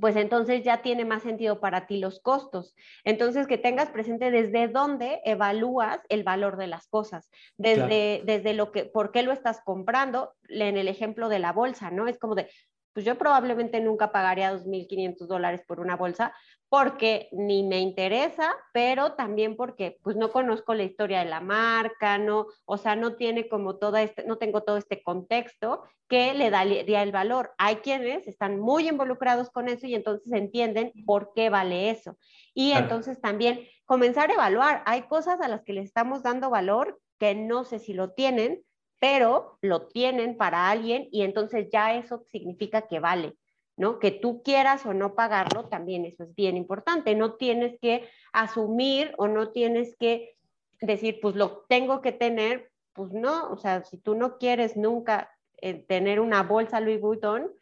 pues 0.01 0.17
entonces 0.17 0.63
ya 0.65 0.83
tiene 0.83 1.05
más 1.05 1.23
sentido 1.23 1.61
para 1.61 1.87
ti 1.87 1.99
los 1.99 2.21
costos. 2.21 2.75
Entonces, 3.05 3.47
que 3.47 3.59
tengas 3.59 3.91
presente 3.91 4.31
desde 4.31 4.69
dónde 4.69 5.21
evalúas 5.25 6.01
el 6.09 6.23
valor 6.23 6.57
de 6.57 6.67
las 6.67 6.89
cosas, 6.89 7.31
desde, 7.57 8.23
desde 8.25 8.55
lo 8.55 8.73
que, 8.73 8.85
por 8.85 9.13
qué 9.13 9.23
lo 9.23 9.33
estás 9.33 9.61
comprando, 9.65 10.35
en 10.49 10.77
el 10.77 10.89
ejemplo 10.89 11.29
de 11.29 11.39
la 11.39 11.53
bolsa, 11.53 11.91
¿no? 11.91 12.09
Es 12.09 12.19
como 12.19 12.35
de, 12.35 12.49
pues 12.93 13.07
yo 13.07 13.17
probablemente 13.17 13.81
nunca 13.81 14.13
pagaría 14.13 14.53
2.500 14.53 15.27
dólares 15.27 15.63
por 15.67 15.81
una 15.81 15.97
bolsa 15.97 16.35
porque 16.73 17.29
ni 17.33 17.63
me 17.63 17.81
interesa, 17.81 18.51
pero 18.73 19.13
también 19.13 19.57
porque 19.57 19.99
pues 20.03 20.17
no 20.17 20.33
conozco 20.33 20.73
la 20.73 20.85
historia 20.85 21.19
de 21.19 21.29
la 21.29 21.43
marca, 21.43 22.17
no, 22.17 22.47
o 22.65 22.79
sea, 22.79 22.97
no 22.97 23.15
tiene 23.17 23.47
como 23.47 23.77
toda 23.77 24.01
este, 24.01 24.25
no 24.25 24.39
tengo 24.39 24.63
todo 24.63 24.79
este 24.79 25.03
contexto 25.03 25.83
que 26.09 26.33
le 26.33 26.49
daría 26.49 27.03
el 27.03 27.13
valor. 27.13 27.53
Hay 27.59 27.77
quienes 27.77 28.27
están 28.27 28.59
muy 28.59 28.89
involucrados 28.89 29.51
con 29.51 29.69
eso 29.69 29.87
y 29.87 29.95
entonces 29.95 30.33
entienden 30.33 30.93
por 31.05 31.35
qué 31.35 31.51
vale 31.51 31.91
eso. 31.91 32.17
Y 32.55 32.73
entonces 32.73 33.21
también 33.21 33.69
comenzar 33.85 34.31
a 34.31 34.35
evaluar, 34.35 34.83
hay 34.87 35.03
cosas 35.03 35.43
a 35.43 35.49
las 35.49 35.65
que 35.65 35.75
le 35.75 35.83
estamos 35.83 36.23
dando 36.23 36.49
valor 36.49 36.99
que 37.19 37.35
no 37.35 37.65
sé 37.65 37.81
si 37.81 37.93
lo 37.93 38.13
tienen, 38.13 38.63
pero 38.99 39.59
lo 39.61 39.89
tienen 39.89 40.39
para 40.39 40.71
alguien 40.71 41.07
y 41.13 41.21
entonces 41.21 41.69
ya 41.71 41.95
eso 41.97 42.25
significa 42.31 42.89
que 42.89 42.99
vale, 42.99 43.35
¿no? 43.77 43.99
Que 43.99 44.11
tú 44.11 44.43
quieras 44.43 44.85
o 44.87 44.95
no 44.95 45.15
pagarlo, 45.15 45.69
también 45.69 46.05
eso 46.05 46.25
es 46.25 46.35
bien 46.35 46.57
importante. 46.57 47.15
No 47.15 47.35
tienes 47.35 47.79
que 47.81 48.09
asumir 48.33 49.15
o 49.19 49.29
no 49.29 49.51
tienes 49.51 49.97
que 49.97 50.37
decir, 50.81 51.19
pues 51.21 51.37
lo 51.37 51.65
tengo 51.69 52.01
que 52.01 52.13
tener, 52.13 52.71
pues 52.93 53.13
no, 53.13 53.51
o 53.51 53.57
sea, 53.57 53.85
si 53.85 53.99
tú 53.99 54.15
no 54.15 54.39
quieres 54.39 54.77
nunca 54.77 55.31
eh, 55.59 55.75
tener 55.75 56.21
una 56.21 56.43
bolsa 56.43 56.81
Louis 56.81 57.01
Vuitton, 57.01 57.53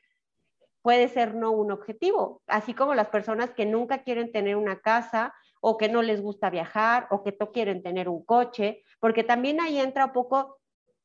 puede 0.82 1.08
ser 1.08 1.34
no 1.34 1.50
un 1.50 1.70
objetivo, 1.70 2.42
así 2.46 2.74
como 2.74 2.94
las 2.94 3.08
personas 3.08 3.50
que 3.50 3.66
nunca 3.66 4.02
quieren 4.02 4.32
tener 4.32 4.56
una 4.56 4.80
casa 4.80 5.34
o 5.60 5.76
que 5.76 5.90
no 5.90 6.00
les 6.00 6.22
gusta 6.22 6.48
viajar 6.48 7.06
o 7.10 7.22
que 7.22 7.36
no 7.38 7.52
quieren 7.52 7.82
tener 7.82 8.08
un 8.08 8.24
coche, 8.24 8.82
porque 8.98 9.22
también 9.22 9.60
ahí 9.60 9.78
entra 9.78 10.06
un 10.06 10.12
poco 10.12 10.59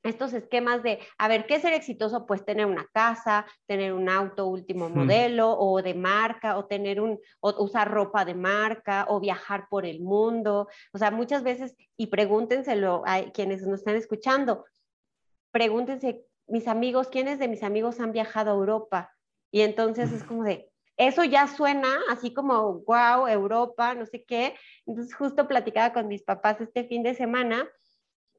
estos 0.05 0.33
esquemas 0.33 0.83
de, 0.83 0.99
a 1.17 1.27
ver, 1.27 1.45
¿qué 1.45 1.55
es 1.55 1.61
ser 1.61 1.73
exitoso? 1.73 2.25
Pues 2.25 2.45
tener 2.45 2.65
una 2.65 2.87
casa, 2.93 3.45
tener 3.65 3.93
un 3.93 4.07
auto 4.07 4.45
último 4.45 4.89
modelo 4.89 5.51
o 5.57 5.81
de 5.81 5.93
marca, 5.93 6.57
o 6.57 6.65
tener 6.65 7.01
un, 7.01 7.19
o 7.39 7.63
usar 7.63 7.91
ropa 7.91 8.23
de 8.23 8.35
marca, 8.35 9.05
o 9.09 9.19
viajar 9.19 9.67
por 9.69 9.85
el 9.85 10.01
mundo. 10.01 10.67
O 10.93 10.97
sea, 10.97 11.11
muchas 11.11 11.43
veces, 11.43 11.75
y 11.97 12.07
pregúntenselo 12.07 13.03
a 13.05 13.31
quienes 13.31 13.65
nos 13.65 13.79
están 13.79 13.95
escuchando, 13.95 14.65
pregúntense, 15.51 16.25
mis 16.47 16.67
amigos, 16.67 17.07
¿quiénes 17.07 17.39
de 17.39 17.47
mis 17.47 17.63
amigos 17.63 17.99
han 17.99 18.11
viajado 18.11 18.51
a 18.51 18.55
Europa? 18.55 19.11
Y 19.51 19.61
entonces 19.61 20.11
es 20.11 20.23
como 20.23 20.43
de, 20.43 20.69
eso 20.97 21.23
ya 21.23 21.47
suena 21.47 21.99
así 22.09 22.33
como, 22.33 22.81
wow, 22.81 23.27
Europa, 23.27 23.95
no 23.95 24.05
sé 24.05 24.23
qué. 24.23 24.55
Entonces 24.85 25.15
justo 25.15 25.47
platicaba 25.47 25.93
con 25.93 26.07
mis 26.07 26.23
papás 26.23 26.61
este 26.61 26.83
fin 26.85 27.03
de 27.03 27.15
semana 27.15 27.67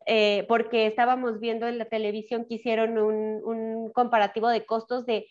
eh, 0.07 0.45
porque 0.49 0.87
estábamos 0.87 1.41
viendo 1.41 1.67
en 1.67 1.79
la 1.79 1.87
televisión 1.87 2.47
que 2.49 2.55
hicieron 2.55 2.97
un, 2.97 3.91
comparativo 3.93 4.49
de 4.49 4.65
costos 4.65 5.05
de 5.05 5.29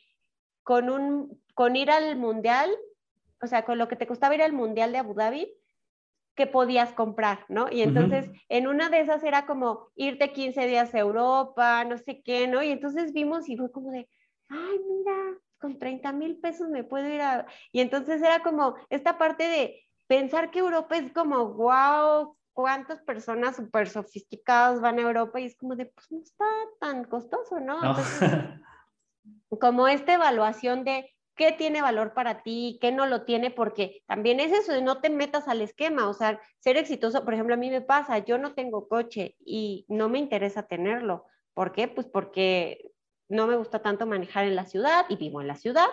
con, 0.63 0.89
un, 0.89 1.41
con 1.53 1.75
ir 1.75 1.89
al 1.89 2.17
mundial, 2.17 2.69
o 3.41 3.47
sea, 3.47 3.63
con 3.63 3.77
lo 3.77 3.87
que 3.87 3.95
te 3.95 4.07
costaba 4.07 4.35
ir 4.35 4.41
al 4.41 4.53
mundial 4.53 4.91
de 4.91 4.97
Abu 4.97 5.13
Dhabi, 5.13 5.51
que 6.35 6.47
podías 6.47 6.91
comprar, 6.91 7.45
¿no? 7.47 7.67
Y 7.71 7.81
entonces 7.81 8.29
en 8.49 8.67
una 8.67 8.89
de 8.89 8.99
esas 8.99 9.23
era 9.23 9.45
como 9.45 9.87
irte 9.95 10.33
15 10.33 10.67
días 10.67 10.93
a 10.93 10.99
Europa, 10.99 11.85
no 11.85 11.97
sé 11.97 12.21
qué, 12.21 12.47
¿no? 12.47 12.61
Y 12.61 12.71
entonces 12.71 13.13
vimos 13.13 13.47
y 13.47 13.55
fue 13.55 13.71
como 13.71 13.91
de, 13.91 14.09
ay, 14.49 14.79
mira, 14.89 15.39
con 15.59 15.79
30 15.79 16.11
mil 16.11 16.37
pesos 16.37 16.67
me 16.67 16.83
puedo 16.83 17.07
ir 17.07 17.21
a... 17.21 17.45
Y 17.71 17.79
entonces 17.79 18.21
era 18.21 18.43
como 18.43 18.75
esta 18.89 19.17
parte 19.17 19.47
de 19.47 19.85
pensar 20.07 20.51
que 20.51 20.59
Europa 20.59 20.97
es 20.97 21.13
como, 21.13 21.53
wow, 21.53 22.35
cuántas 22.55 23.01
personas 23.01 23.57
súper 23.57 23.89
sofisticadas 23.89 24.79
van 24.79 24.97
a 24.97 25.01
Europa 25.01 25.39
y 25.39 25.45
es 25.45 25.57
como 25.57 25.75
de, 25.75 25.87
pues 25.87 26.09
no 26.09 26.19
está 26.23 26.45
tan 26.79 27.03
costoso, 27.03 27.59
¿no? 27.59 27.79
como 29.59 29.87
esta 29.87 30.13
evaluación 30.13 30.85
de 30.85 31.13
qué 31.35 31.51
tiene 31.51 31.81
valor 31.81 32.13
para 32.13 32.43
ti, 32.43 32.79
qué 32.81 32.93
no 32.93 33.07
lo 33.07 33.25
tiene, 33.25 33.51
porque 33.51 34.01
también 34.07 34.39
es 34.39 34.53
eso, 34.53 34.79
no 34.81 35.01
te 35.01 35.09
metas 35.09 35.49
al 35.49 35.61
esquema, 35.61 36.07
o 36.07 36.13
sea, 36.13 36.39
ser 36.59 36.77
exitoso, 36.77 37.25
por 37.25 37.33
ejemplo, 37.33 37.55
a 37.55 37.57
mí 37.57 37.69
me 37.69 37.81
pasa, 37.81 38.19
yo 38.19 38.37
no 38.37 38.53
tengo 38.53 38.87
coche 38.87 39.35
y 39.45 39.85
no 39.89 40.07
me 40.07 40.19
interesa 40.19 40.63
tenerlo. 40.63 41.25
¿Por 41.53 41.73
qué? 41.73 41.89
Pues 41.89 42.07
porque 42.07 42.89
no 43.27 43.47
me 43.47 43.57
gusta 43.57 43.81
tanto 43.81 44.05
manejar 44.05 44.45
en 44.45 44.55
la 44.55 44.65
ciudad 44.65 45.05
y 45.09 45.17
vivo 45.17 45.41
en 45.41 45.47
la 45.47 45.55
ciudad. 45.55 45.89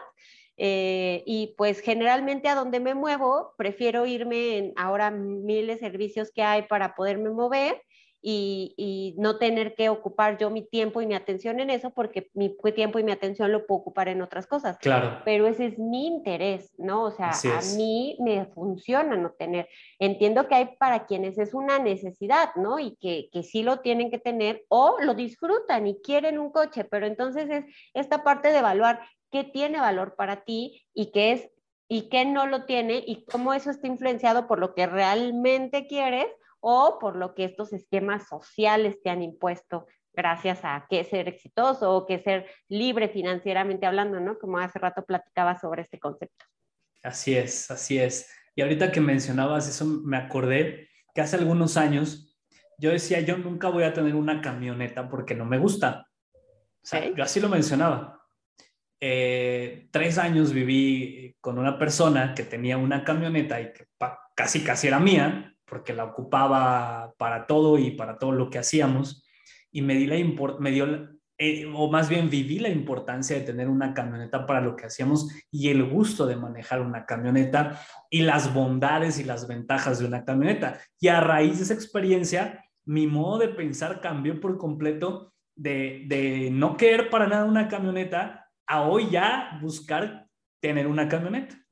Eh, 0.64 1.24
y 1.26 1.56
pues 1.58 1.80
generalmente 1.80 2.46
a 2.46 2.54
donde 2.54 2.78
me 2.78 2.94
muevo, 2.94 3.52
prefiero 3.56 4.06
irme 4.06 4.58
en 4.58 4.72
ahora 4.76 5.10
miles 5.10 5.80
de 5.80 5.88
servicios 5.88 6.30
que 6.30 6.44
hay 6.44 6.62
para 6.68 6.94
poderme 6.94 7.30
mover 7.30 7.82
y, 8.24 9.16
no 9.18 9.38
tener 9.38 9.74
que 9.74 9.88
ocupar 9.88 10.38
yo 10.38 10.50
mi 10.50 10.62
tiempo 10.62 11.02
y 11.02 11.06
mi 11.08 11.16
atención 11.16 11.58
en 11.58 11.70
eso, 11.70 11.90
porque 11.90 12.30
mi 12.34 12.56
tiempo 12.76 13.00
y 13.00 13.02
mi 13.02 13.10
atención 13.10 13.50
lo 13.50 13.66
puedo 13.66 13.80
ocupar 13.80 14.06
en 14.06 14.22
otras 14.22 14.46
cosas. 14.46 14.78
Claro. 14.78 15.20
Pero 15.24 15.48
ese 15.48 15.66
es 15.66 15.80
mi 15.80 16.06
interés, 16.06 16.72
¿no? 16.78 17.02
O 17.02 17.10
sea, 17.10 17.30
a 17.30 17.76
mí 17.76 18.16
me 18.20 18.46
funciona 18.46 19.16
no 19.16 19.30
tener. 19.32 19.68
Entiendo 19.98 20.46
que 20.46 20.54
hay 20.54 20.76
para 20.78 21.06
quienes 21.06 21.38
es 21.38 21.54
una 21.54 21.80
necesidad, 21.80 22.54
¿no? 22.54 22.78
Y 22.78 22.94
que, 23.00 23.28
que 23.32 23.42
sí 23.42 23.64
lo 23.64 23.80
tienen 23.80 24.12
que 24.12 24.18
tener 24.18 24.64
o 24.68 24.98
lo 25.00 25.14
disfrutan 25.14 25.88
y 25.88 26.00
quieren 26.02 26.38
un 26.38 26.52
coche, 26.52 26.84
pero 26.84 27.06
entonces 27.06 27.50
es 27.50 27.64
esta 27.94 28.22
parte 28.22 28.52
de 28.52 28.58
evaluar 28.58 29.00
qué 29.32 29.42
tiene 29.42 29.80
valor 29.80 30.14
para 30.14 30.44
ti 30.44 30.86
y 30.94 31.10
qué 31.10 31.32
es 31.32 31.50
y 31.88 32.08
qué 32.08 32.24
no 32.24 32.46
lo 32.46 32.64
tiene 32.64 33.02
y 33.06 33.24
cómo 33.24 33.52
eso 33.52 33.70
está 33.70 33.86
influenciado 33.86 34.46
por 34.46 34.58
lo 34.58 34.74
que 34.74 34.86
realmente 34.86 35.86
quieres 35.86 36.26
o 36.60 36.98
por 37.00 37.16
lo 37.16 37.34
que 37.34 37.44
estos 37.44 37.72
esquemas 37.72 38.28
sociales 38.28 39.02
te 39.02 39.10
han 39.10 39.22
impuesto 39.22 39.86
gracias 40.14 40.60
a 40.62 40.86
que 40.88 41.04
ser 41.04 41.28
exitoso 41.28 41.90
o 41.90 42.06
que 42.06 42.18
ser 42.18 42.46
libre 42.68 43.08
financieramente 43.08 43.86
hablando, 43.86 44.20
¿no? 44.20 44.38
Como 44.38 44.58
hace 44.58 44.78
rato 44.78 45.04
platicaba 45.04 45.58
sobre 45.58 45.82
este 45.82 45.98
concepto. 45.98 46.44
Así 47.02 47.36
es, 47.36 47.70
así 47.70 47.98
es. 47.98 48.30
Y 48.54 48.62
ahorita 48.62 48.92
que 48.92 49.00
mencionabas 49.00 49.68
eso, 49.68 49.84
me 49.84 50.16
acordé 50.16 50.88
que 51.14 51.20
hace 51.20 51.36
algunos 51.36 51.76
años 51.76 52.38
yo 52.78 52.90
decía, 52.90 53.20
yo 53.20 53.38
nunca 53.38 53.68
voy 53.68 53.84
a 53.84 53.92
tener 53.92 54.14
una 54.14 54.40
camioneta 54.40 55.08
porque 55.08 55.34
no 55.34 55.44
me 55.44 55.58
gusta. 55.58 56.08
O 56.34 56.86
sea, 56.86 57.12
yo 57.14 57.22
así 57.22 57.40
lo 57.40 57.48
mencionaba. 57.48 58.21
Eh, 59.04 59.88
tres 59.90 60.16
años 60.16 60.52
viví 60.52 61.34
con 61.40 61.58
una 61.58 61.76
persona 61.76 62.34
que 62.34 62.44
tenía 62.44 62.78
una 62.78 63.02
camioneta 63.02 63.60
y 63.60 63.72
que 63.72 63.86
casi 64.36 64.60
casi 64.60 64.86
era 64.86 65.00
mía, 65.00 65.56
porque 65.64 65.92
la 65.92 66.04
ocupaba 66.04 67.12
para 67.18 67.48
todo 67.48 67.78
y 67.78 67.90
para 67.90 68.16
todo 68.16 68.30
lo 68.30 68.48
que 68.48 68.60
hacíamos, 68.60 69.26
y 69.72 69.82
me, 69.82 69.96
di 69.96 70.06
la 70.06 70.14
me 70.60 70.70
dio, 70.70 71.08
eh, 71.36 71.68
o 71.74 71.90
más 71.90 72.08
bien 72.08 72.30
viví 72.30 72.60
la 72.60 72.68
importancia 72.68 73.36
de 73.36 73.42
tener 73.42 73.68
una 73.68 73.92
camioneta 73.92 74.46
para 74.46 74.60
lo 74.60 74.76
que 74.76 74.86
hacíamos 74.86 75.28
y 75.50 75.70
el 75.70 75.82
gusto 75.82 76.24
de 76.24 76.36
manejar 76.36 76.80
una 76.80 77.04
camioneta 77.04 77.80
y 78.08 78.22
las 78.22 78.54
bondades 78.54 79.18
y 79.18 79.24
las 79.24 79.48
ventajas 79.48 79.98
de 79.98 80.06
una 80.06 80.24
camioneta. 80.24 80.78
Y 81.00 81.08
a 81.08 81.20
raíz 81.20 81.56
de 81.56 81.64
esa 81.64 81.74
experiencia, 81.74 82.64
mi 82.84 83.08
modo 83.08 83.38
de 83.38 83.48
pensar 83.48 84.00
cambió 84.00 84.40
por 84.40 84.58
completo 84.58 85.32
de, 85.56 86.04
de 86.06 86.50
no 86.52 86.76
querer 86.76 87.10
para 87.10 87.26
nada 87.26 87.46
una 87.46 87.66
camioneta 87.66 88.41
a 88.72 88.88
hoy 88.88 89.10
ya 89.10 89.58
buscar 89.60 90.26
tener 90.58 90.86
una 90.86 91.06
camioneta. 91.06 91.62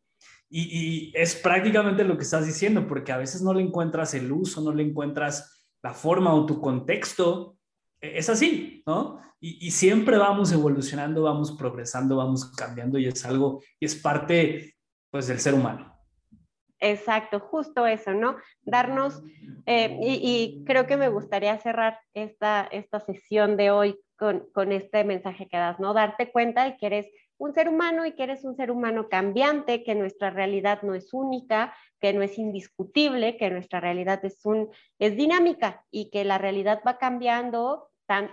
Y, 0.50 1.12
es 1.14 1.34
prácticamente 1.36 2.04
lo 2.04 2.16
que 2.16 2.24
estás 2.24 2.44
diciendo, 2.44 2.86
porque 2.86 3.12
a 3.12 3.16
veces 3.16 3.40
no 3.40 3.54
le 3.54 3.62
encuentras 3.62 4.12
el 4.14 4.30
uso, 4.30 4.60
no 4.60 4.74
le 4.74 4.82
encuentras 4.82 5.64
la 5.82 5.94
forma 5.94 6.34
o 6.34 6.44
tu 6.44 6.60
contexto. 6.60 7.56
E, 8.02 8.18
es 8.18 8.28
así, 8.28 8.82
¿no? 8.86 9.18
Y, 9.40 9.70
siempre 9.70 10.18
vamos 10.18 10.52
evolucionando, 10.52 11.22
vamos 11.22 11.52
progresando, 11.52 12.16
vamos 12.16 12.44
cambiando 12.52 12.98
y 12.98 13.06
es 13.06 13.24
algo, 13.24 13.62
y 13.78 13.86
es 13.86 13.94
parte, 13.94 14.74
pues, 15.10 15.28
del 15.28 15.40
ser 15.40 15.54
humano. 15.54 15.96
Exacto, 16.80 17.40
justo 17.40 17.86
eso, 17.86 18.12
¿no? 18.12 18.36
Darnos, 18.60 19.22
eh, 19.64 19.98
y, 20.02 20.64
creo 20.66 20.86
que 20.86 20.98
me 20.98 21.08
gustaría 21.08 21.56
cerrar 21.58 21.98
esta, 22.12 22.68
esta 22.70 23.00
sesión 23.00 23.56
de 23.56 23.70
hoy 23.70 23.98
con, 24.20 24.72
este 24.72 25.02
mensaje 25.04 25.48
que 25.48 25.56
das, 25.56 25.80
¿no? 25.80 25.94
Darte 25.94 26.30
cuenta 26.30 26.64
de 26.64 26.76
que 26.76 26.86
eres 26.86 27.06
un 27.38 27.54
ser 27.54 27.68
humano 27.68 28.04
y 28.04 28.12
que 28.12 28.24
eres 28.24 28.44
un 28.44 28.54
ser 28.54 28.70
humano 28.70 29.08
cambiante, 29.08 29.82
que 29.82 29.94
nuestra 29.94 30.30
realidad 30.30 30.82
no 30.82 30.94
es 30.94 31.12
única, 31.14 31.74
que 31.98 32.12
no 32.12 32.22
es 32.22 32.38
indiscutible, 32.38 33.36
que 33.36 33.50
nuestra 33.50 33.80
realidad 33.80 34.24
es, 34.24 34.44
un, 34.44 34.68
es 34.98 35.16
dinámica 35.16 35.84
y 35.90 36.10
que 36.10 36.24
la 36.24 36.38
realidad 36.38 36.82
va 36.86 36.98
cambiando 36.98 37.88
tan, 38.06 38.30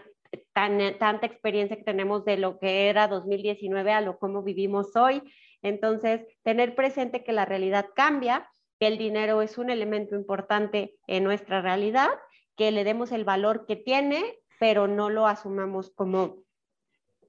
tan, 0.54 0.98
tanta 1.00 1.26
experiencia 1.26 1.78
que 1.78 1.84
tenemos 1.84 2.26
de 2.26 2.38
lo 2.38 2.60
que 2.60 2.90
era 2.90 3.08
2019 3.08 3.94
a 3.94 4.02
lo 4.02 4.20
como 4.20 4.44
vivimos 4.44 4.96
hoy 4.96 5.24
entonces, 5.62 6.22
tener 6.44 6.76
presente 6.76 7.24
que 7.24 7.34
la 7.34 7.46
realidad 7.46 7.88
cambia, 7.96 8.50
que 8.80 8.88
el 8.88 8.98
dinero 8.98 9.42
es 9.42 9.58
un 9.58 9.70
elemento 9.70 10.16
importante 10.16 10.96
en 11.08 11.24
nuestra 11.24 11.62
realidad, 11.62 12.10
que 12.56 12.72
le 12.72 12.84
demos 12.84 13.12
el 13.12 13.24
valor 13.24 13.66
que 13.66 13.76
tiene, 13.76 14.40
pero 14.60 14.88
no 14.88 15.10
lo 15.10 15.28
asumamos 15.28 15.92
como 15.92 16.38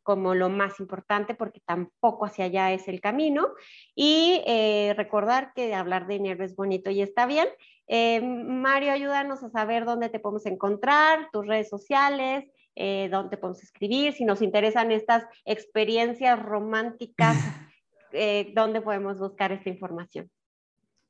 como 0.02 0.34
lo 0.34 0.48
más 0.48 0.80
importante 0.80 1.34
porque 1.34 1.60
tampoco 1.66 2.24
hacia 2.24 2.46
allá 2.46 2.72
es 2.72 2.88
el 2.88 2.98
camino 2.98 3.48
y 3.94 4.42
eh, 4.46 4.94
recordar 4.96 5.52
que 5.54 5.74
hablar 5.74 6.06
de 6.06 6.14
dinero 6.14 6.46
es 6.46 6.56
bonito 6.56 6.90
y 6.90 7.02
está 7.02 7.26
bien. 7.26 7.46
Eh, 7.88 8.22
Mario, 8.22 8.92
ayúdanos 8.92 9.42
a 9.42 9.50
saber 9.50 9.84
dónde 9.84 10.08
te 10.08 10.18
podemos 10.18 10.46
encontrar, 10.46 11.28
tus 11.30 11.46
redes 11.46 11.68
sociales, 11.68 12.46
eh, 12.74 13.08
dónde 13.10 13.36
podemos 13.36 13.62
escribir, 13.62 14.14
si 14.14 14.24
nos 14.24 14.40
interesan 14.40 14.92
estas 14.92 15.24
experiencias 15.44 16.38
románticas 16.38 17.36
eh, 18.12 18.52
dónde 18.54 18.80
podemos 18.80 19.18
buscar 19.18 19.52
esta 19.52 19.68
información. 19.68 20.30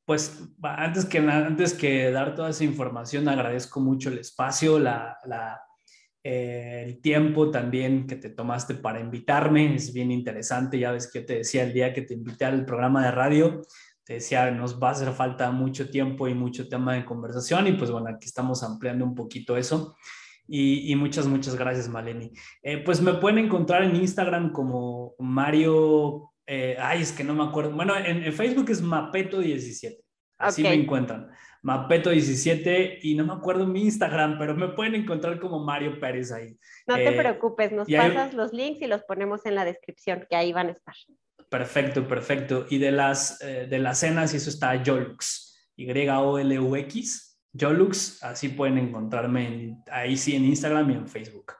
Pues 0.04 0.48
antes 0.62 1.04
que, 1.04 1.18
antes 1.18 1.74
que 1.74 2.10
dar 2.10 2.34
toda 2.34 2.50
esa 2.50 2.64
información, 2.64 3.28
agradezco 3.28 3.80
mucho 3.80 4.08
el 4.08 4.18
espacio, 4.18 4.78
la, 4.78 5.18
eh, 6.22 6.84
el 6.86 7.00
tiempo 7.00 7.50
también 7.50 8.06
que 8.06 8.16
te 8.16 8.30
tomaste 8.30 8.74
para 8.74 9.00
invitarme. 9.00 9.74
Es 9.74 9.92
bien 9.92 10.10
interesante. 10.10 10.78
Ya 10.78 10.92
ves 10.92 11.10
que 11.10 11.20
yo 11.20 11.26
te 11.26 11.38
decía 11.38 11.64
el 11.64 11.72
día 11.72 11.92
que 11.92 12.02
te 12.02 12.14
invité 12.14 12.44
al 12.44 12.64
programa 12.64 13.04
de 13.04 13.10
radio, 13.12 13.62
te 14.04 14.14
decía, 14.14 14.50
nos 14.50 14.80
va 14.82 14.88
a 14.88 14.92
hacer 14.92 15.12
falta 15.12 15.50
mucho 15.50 15.90
tiempo 15.90 16.28
y 16.28 16.34
mucho 16.34 16.68
tema 16.68 16.94
de 16.94 17.04
conversación. 17.04 17.66
Y 17.66 17.72
pues 17.72 17.90
bueno, 17.90 18.08
aquí 18.08 18.26
estamos 18.26 18.62
ampliando 18.62 19.04
un 19.04 19.14
poquito 19.14 19.56
eso. 19.56 19.96
Y, 20.50 20.96
muchas, 20.96 21.26
muchas 21.26 21.56
gracias, 21.56 21.90
Maleni. 21.90 22.32
Eh, 22.62 22.78
pues 22.78 23.02
me 23.02 23.12
pueden 23.12 23.38
encontrar 23.44 23.82
en 23.82 23.94
Instagram 23.96 24.50
como 24.50 25.14
Mario 25.18 26.32
eh, 26.50 26.76
ay, 26.80 27.02
es 27.02 27.12
que 27.12 27.22
no 27.22 27.34
me 27.34 27.44
acuerdo. 27.44 27.72
Bueno, 27.72 27.94
en, 27.94 28.32
Facebook 28.32 28.70
es 28.70 28.82
Mapeto17. 28.82 29.98
Así 30.38 30.62
me 30.62 30.72
encuentran. 30.72 31.28
Mapeto17 31.62 32.98
y 33.02 33.14
no 33.14 33.24
me 33.24 33.32
acuerdo 33.32 33.66
mi 33.66 33.82
Instagram, 33.82 34.38
pero 34.38 34.54
me 34.54 34.68
pueden 34.68 34.94
encontrar 34.94 35.40
como 35.40 35.64
Mario 35.64 35.98
Pérez 35.98 36.30
ahí. 36.32 36.56
No 36.86 36.94
te 36.96 37.08
eh, 37.08 37.18
preocupes, 37.18 37.72
nos 37.72 37.88
pasas 37.88 38.34
los 38.34 38.52
links 38.52 38.80
y 38.80 38.86
los 38.86 39.02
ponemos 39.02 39.44
en 39.46 39.54
la 39.54 39.64
descripción, 39.64 40.26
que 40.28 40.36
ahí 40.36 40.52
van 40.52 40.68
a 40.68 40.72
estar. 40.72 40.94
Perfecto, 41.48 42.06
perfecto. 42.06 42.66
Y 42.68 42.78
de 42.78 42.92
las, 42.92 43.40
eh, 43.40 43.66
de 43.68 43.78
las 43.78 43.98
cenas, 43.98 44.34
y 44.34 44.36
eso 44.36 44.50
está 44.50 44.82
Yolux, 44.82 45.70
Y-O-L-U-X, 45.76 47.40
Yolux, 47.52 48.22
así 48.22 48.50
pueden 48.50 48.78
encontrarme 48.78 49.78
ahí 49.90 50.16
sí 50.16 50.36
en 50.36 50.44
Instagram 50.44 50.90
y 50.90 50.94
en 50.94 51.08
Facebook. 51.08 51.57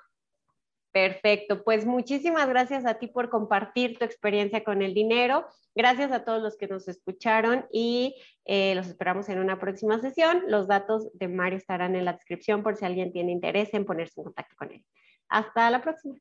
Perfecto, 0.93 1.63
pues 1.65 1.85
muchísimas 1.85 2.49
gracias 2.49 2.87
a 2.87 2.95
ti 2.95 3.09
por 3.09 3.29
compartir 3.29 3.99
tu 3.99 4.05
experiencia 4.05 4.65
con 4.65 4.83
el 4.83 4.95
dinero. 4.95 5.47
Gracias 5.75 6.11
a 6.13 6.25
todos 6.25 6.43
los 6.43 6.57
que 6.57 6.67
nos 6.67 6.89
escucharon 6.89 7.67
y 7.71 8.17
eh, 8.47 8.75
los 8.75 8.89
esperamos 8.89 9.29
en 9.29 9.39
una 9.39 9.61
próxima 9.61 10.01
sesión. 10.01 10.43
Los 10.49 10.67
datos 10.67 11.11
de 11.13 11.29
Mario 11.29 11.59
estarán 11.59 11.95
en 11.95 12.05
la 12.05 12.15
descripción 12.15 12.63
por 12.63 12.77
si 12.77 12.87
alguien 12.87 13.13
tiene 13.13 13.33
interés 13.33 13.75
en 13.75 13.85
ponerse 13.85 14.15
en 14.21 14.25
contacto 14.25 14.57
con 14.57 14.73
él. 14.73 14.85
Hasta 15.29 15.71
la 15.71 15.83
próxima. 15.83 16.17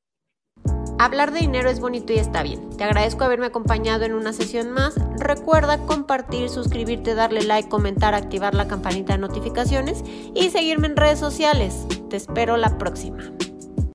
Hablar 0.99 1.31
de 1.31 1.39
dinero 1.39 1.69
es 1.69 1.79
bonito 1.79 2.11
y 2.11 2.17
está 2.17 2.41
bien. 2.41 2.75
Te 2.75 2.83
agradezco 2.83 3.23
haberme 3.23 3.45
acompañado 3.45 4.03
en 4.03 4.13
una 4.13 4.33
sesión 4.33 4.71
más. 4.71 4.95
Recuerda 5.19 5.85
compartir, 5.85 6.49
suscribirte, 6.49 7.13
darle 7.13 7.43
like, 7.43 7.69
comentar, 7.69 8.15
activar 8.15 8.55
la 8.55 8.67
campanita 8.67 9.13
de 9.13 9.19
notificaciones 9.19 10.03
y 10.33 10.49
seguirme 10.49 10.87
en 10.87 10.97
redes 10.97 11.19
sociales. 11.19 11.85
Te 12.09 12.17
espero 12.17 12.57
la 12.57 12.77
próxima. 12.79 13.31